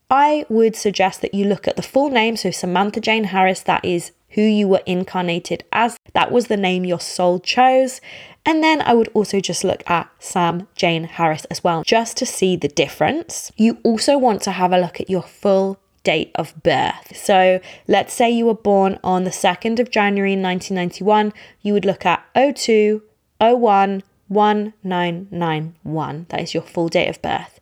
I 0.10 0.46
would 0.50 0.76
suggest 0.76 1.22
that 1.22 1.34
you 1.34 1.46
look 1.46 1.68
at 1.68 1.76
the 1.76 1.82
full 1.82 2.10
name. 2.10 2.36
So, 2.36 2.52
Samantha 2.52 3.00
Jane 3.00 3.26
Harris, 3.26 3.62
that 3.62 3.84
is 3.84 4.12
who 4.30 4.42
you 4.42 4.68
were 4.68 4.82
incarnated 4.86 5.64
as. 5.72 5.98
That 6.14 6.32
was 6.32 6.48
the 6.48 6.58
name 6.58 6.86
your 6.86 7.00
soul 7.00 7.40
chose. 7.40 8.02
And 8.46 8.64
then 8.64 8.82
I 8.82 8.94
would 8.94 9.08
also 9.14 9.40
just 9.40 9.64
look 9.64 9.90
at 9.90 10.10
Sam 10.20 10.68
Jane 10.76 11.06
Harris 11.06 11.46
as 11.46 11.64
well, 11.64 11.84
just 11.84 12.18
to 12.18 12.26
see 12.26 12.56
the 12.56 12.68
difference. 12.68 13.52
You 13.56 13.80
also 13.84 14.18
want 14.18 14.42
to 14.44 14.52
have 14.52 14.74
a 14.74 14.80
look 14.80 15.00
at 15.00 15.10
your 15.10 15.24
full 15.24 15.80
date 16.04 16.32
of 16.36 16.54
birth. 16.64 17.16
So 17.16 17.60
let's 17.88 18.14
say 18.14 18.30
you 18.30 18.46
were 18.46 18.54
born 18.54 19.00
on 19.04 19.24
the 19.24 19.30
2nd 19.30 19.80
of 19.80 19.90
January 19.90 20.32
1991, 20.32 21.34
you 21.62 21.74
would 21.74 21.86
look 21.86 22.06
at 22.06 22.26
02 22.36 23.02
01 23.40 24.04
1991. 24.28 26.26
That 26.30 26.42
is 26.42 26.54
your 26.54 26.64
full 26.64 26.88
date 26.90 27.10
of 27.10 27.22
birth. 27.22 27.60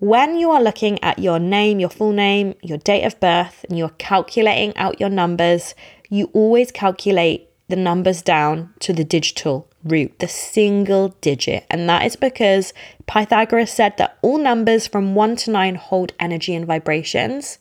When 0.00 0.38
you 0.38 0.50
are 0.52 0.62
looking 0.62 1.02
at 1.02 1.18
your 1.18 1.40
name, 1.40 1.80
your 1.80 1.88
full 1.88 2.12
name, 2.12 2.54
your 2.62 2.78
date 2.78 3.04
of 3.04 3.18
birth, 3.18 3.64
and 3.68 3.76
you're 3.76 3.88
calculating 3.98 4.76
out 4.76 5.00
your 5.00 5.08
numbers, 5.08 5.74
you 6.08 6.30
always 6.32 6.70
calculate 6.70 7.50
the 7.68 7.76
numbers 7.76 8.22
down 8.22 8.72
to 8.80 8.92
the 8.92 9.04
digital 9.04 9.67
root, 9.84 10.18
the 10.18 10.28
single 10.28 11.14
digit. 11.20 11.66
And 11.70 11.88
that 11.88 12.04
is 12.04 12.16
because 12.16 12.72
Pythagoras 13.06 13.72
said 13.72 13.96
that 13.98 14.18
all 14.22 14.38
numbers 14.38 14.86
from 14.86 15.14
1 15.14 15.36
to 15.36 15.50
9 15.50 15.74
hold 15.74 16.12
energy 16.20 16.54
and 16.54 16.66
vibrations. 16.66 17.58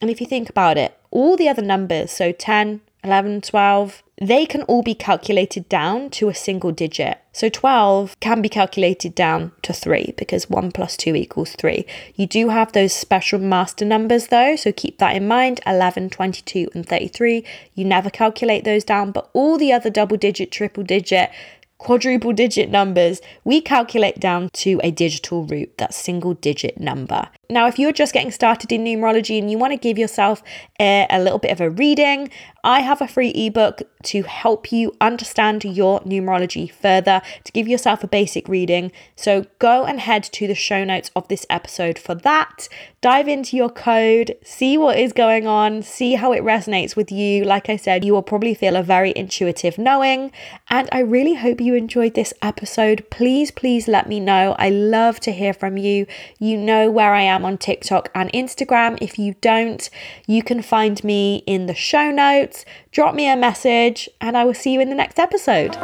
And 0.00 0.10
if 0.10 0.20
you 0.20 0.26
think 0.26 0.48
about 0.48 0.78
it, 0.78 0.96
all 1.10 1.36
the 1.36 1.48
other 1.48 1.62
numbers, 1.62 2.10
so 2.10 2.32
10, 2.32 2.80
11, 3.02 3.40
12, 3.40 4.02
they 4.20 4.46
can 4.46 4.62
all 4.62 4.82
be 4.82 4.94
calculated 4.94 5.68
down 5.68 6.08
to 6.10 6.28
a 6.28 6.34
single 6.34 6.70
digit. 6.70 7.18
So 7.32 7.48
12 7.48 8.18
can 8.20 8.42
be 8.42 8.48
calculated 8.48 9.14
down 9.14 9.52
to 9.62 9.72
3 9.72 10.14
because 10.16 10.48
1 10.48 10.70
plus 10.72 10.96
2 10.96 11.16
equals 11.16 11.52
3. 11.58 11.84
You 12.14 12.26
do 12.26 12.50
have 12.50 12.72
those 12.72 12.92
special 12.92 13.40
master 13.40 13.84
numbers 13.84 14.28
though, 14.28 14.54
so 14.56 14.72
keep 14.72 14.98
that 14.98 15.16
in 15.16 15.26
mind 15.26 15.60
11, 15.66 16.10
22, 16.10 16.68
and 16.74 16.86
33. 16.86 17.44
You 17.74 17.84
never 17.84 18.08
calculate 18.10 18.64
those 18.64 18.84
down, 18.84 19.10
but 19.10 19.28
all 19.32 19.58
the 19.58 19.72
other 19.72 19.90
double 19.90 20.16
digit, 20.16 20.52
triple 20.52 20.84
digit, 20.84 21.30
quadruple 21.78 22.32
digit 22.32 22.70
numbers, 22.70 23.20
we 23.44 23.60
calculate 23.60 24.20
down 24.20 24.48
to 24.52 24.80
a 24.82 24.90
digital 24.90 25.44
root, 25.44 25.76
that 25.78 25.92
single 25.92 26.34
digit 26.34 26.78
number. 26.78 27.28
Now, 27.50 27.66
if 27.66 27.78
you're 27.78 27.92
just 27.92 28.12
getting 28.12 28.30
started 28.30 28.72
in 28.72 28.84
numerology 28.84 29.38
and 29.38 29.50
you 29.50 29.58
want 29.58 29.72
to 29.72 29.76
give 29.76 29.98
yourself 29.98 30.42
a, 30.80 31.06
a, 31.10 31.20
little 31.20 31.38
bit 31.38 31.50
of 31.50 31.60
a 31.60 31.70
reading, 31.70 32.30
I 32.62 32.80
have 32.80 33.02
a 33.02 33.08
free 33.08 33.30
ebook 33.30 33.82
to 34.04 34.22
help 34.22 34.72
you 34.72 34.94
understand 35.00 35.64
your 35.64 36.00
numerology 36.00 36.70
further, 36.70 37.20
to 37.44 37.52
give 37.52 37.68
yourself 37.68 38.02
a 38.02 38.06
basic 38.06 38.48
reading. 38.48 38.92
So 39.16 39.46
go 39.58 39.84
and 39.84 40.00
head 40.00 40.22
to 40.24 40.46
the 40.46 40.54
show 40.54 40.84
notes 40.84 41.10
of 41.14 41.28
this 41.28 41.46
episode 41.50 41.98
for 41.98 42.14
that. 42.14 42.68
Dive 43.00 43.28
into 43.28 43.56
your 43.56 43.68
code, 43.68 44.36
see 44.42 44.78
what 44.78 44.98
is 44.98 45.12
going 45.12 45.46
on, 45.46 45.82
see 45.82 46.14
how 46.14 46.32
it 46.32 46.42
resonates 46.42 46.96
with 46.96 47.12
you. 47.12 47.44
Like 47.44 47.68
I 47.68 47.76
said, 47.76 48.04
you 48.04 48.14
will 48.14 48.22
probably 48.22 48.54
feel 48.54 48.76
a 48.76 48.82
very 48.82 49.12
intuitive 49.14 49.76
knowing. 49.76 50.32
And 50.70 50.88
I 50.90 51.00
really 51.00 51.34
hope 51.34 51.60
you 51.60 51.74
enjoyed 51.74 52.14
this 52.14 52.32
episode. 52.40 53.04
Please, 53.10 53.50
please 53.50 53.88
let 53.88 54.08
me 54.08 54.20
know. 54.20 54.56
I 54.58 54.70
love 54.70 55.20
to 55.20 55.32
hear 55.32 55.52
from 55.52 55.76
you. 55.76 56.06
You 56.38 56.56
know 56.56 56.90
where 56.90 57.12
I 57.12 57.22
am 57.34 57.44
on 57.44 57.58
TikTok 57.58 58.10
and 58.14 58.32
Instagram. 58.32 58.98
If 59.00 59.18
you 59.18 59.34
don't, 59.40 59.88
you 60.26 60.42
can 60.42 60.62
find 60.62 61.02
me 61.04 61.42
in 61.46 61.66
the 61.66 61.74
show 61.74 62.10
notes. 62.10 62.64
Drop 62.92 63.14
me 63.14 63.28
a 63.28 63.36
message, 63.36 64.08
and 64.20 64.36
I 64.36 64.44
will 64.44 64.54
see 64.54 64.72
you 64.72 64.80
in 64.80 64.88
the 64.88 64.94
next 64.94 65.18
episode. 65.18 65.76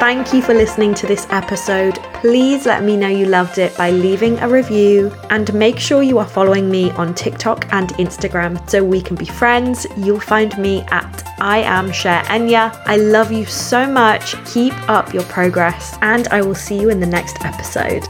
Thank 0.00 0.32
you 0.32 0.40
for 0.40 0.54
listening 0.54 0.94
to 0.94 1.06
this 1.06 1.26
episode. 1.28 1.98
Please 2.14 2.64
let 2.64 2.82
me 2.82 2.96
know 2.96 3.08
you 3.08 3.26
loved 3.26 3.58
it 3.58 3.76
by 3.76 3.90
leaving 3.90 4.38
a 4.38 4.48
review 4.48 5.12
and 5.28 5.52
make 5.52 5.78
sure 5.78 6.02
you 6.02 6.18
are 6.18 6.26
following 6.26 6.70
me 6.70 6.90
on 6.92 7.14
TikTok 7.14 7.70
and 7.74 7.90
Instagram 7.90 8.68
so 8.68 8.82
we 8.82 9.02
can 9.02 9.14
be 9.14 9.26
friends. 9.26 9.86
You'll 9.98 10.18
find 10.18 10.56
me 10.56 10.80
at 10.90 11.22
I 11.38 11.58
am 11.58 11.90
Cherenya. 11.90 12.82
I 12.86 12.96
love 12.96 13.30
you 13.30 13.44
so 13.44 13.86
much. 13.86 14.42
Keep 14.46 14.72
up 14.88 15.12
your 15.12 15.24
progress 15.24 15.98
and 16.00 16.26
I 16.28 16.40
will 16.40 16.54
see 16.54 16.80
you 16.80 16.88
in 16.88 17.00
the 17.00 17.06
next 17.06 17.44
episode. 17.44 18.06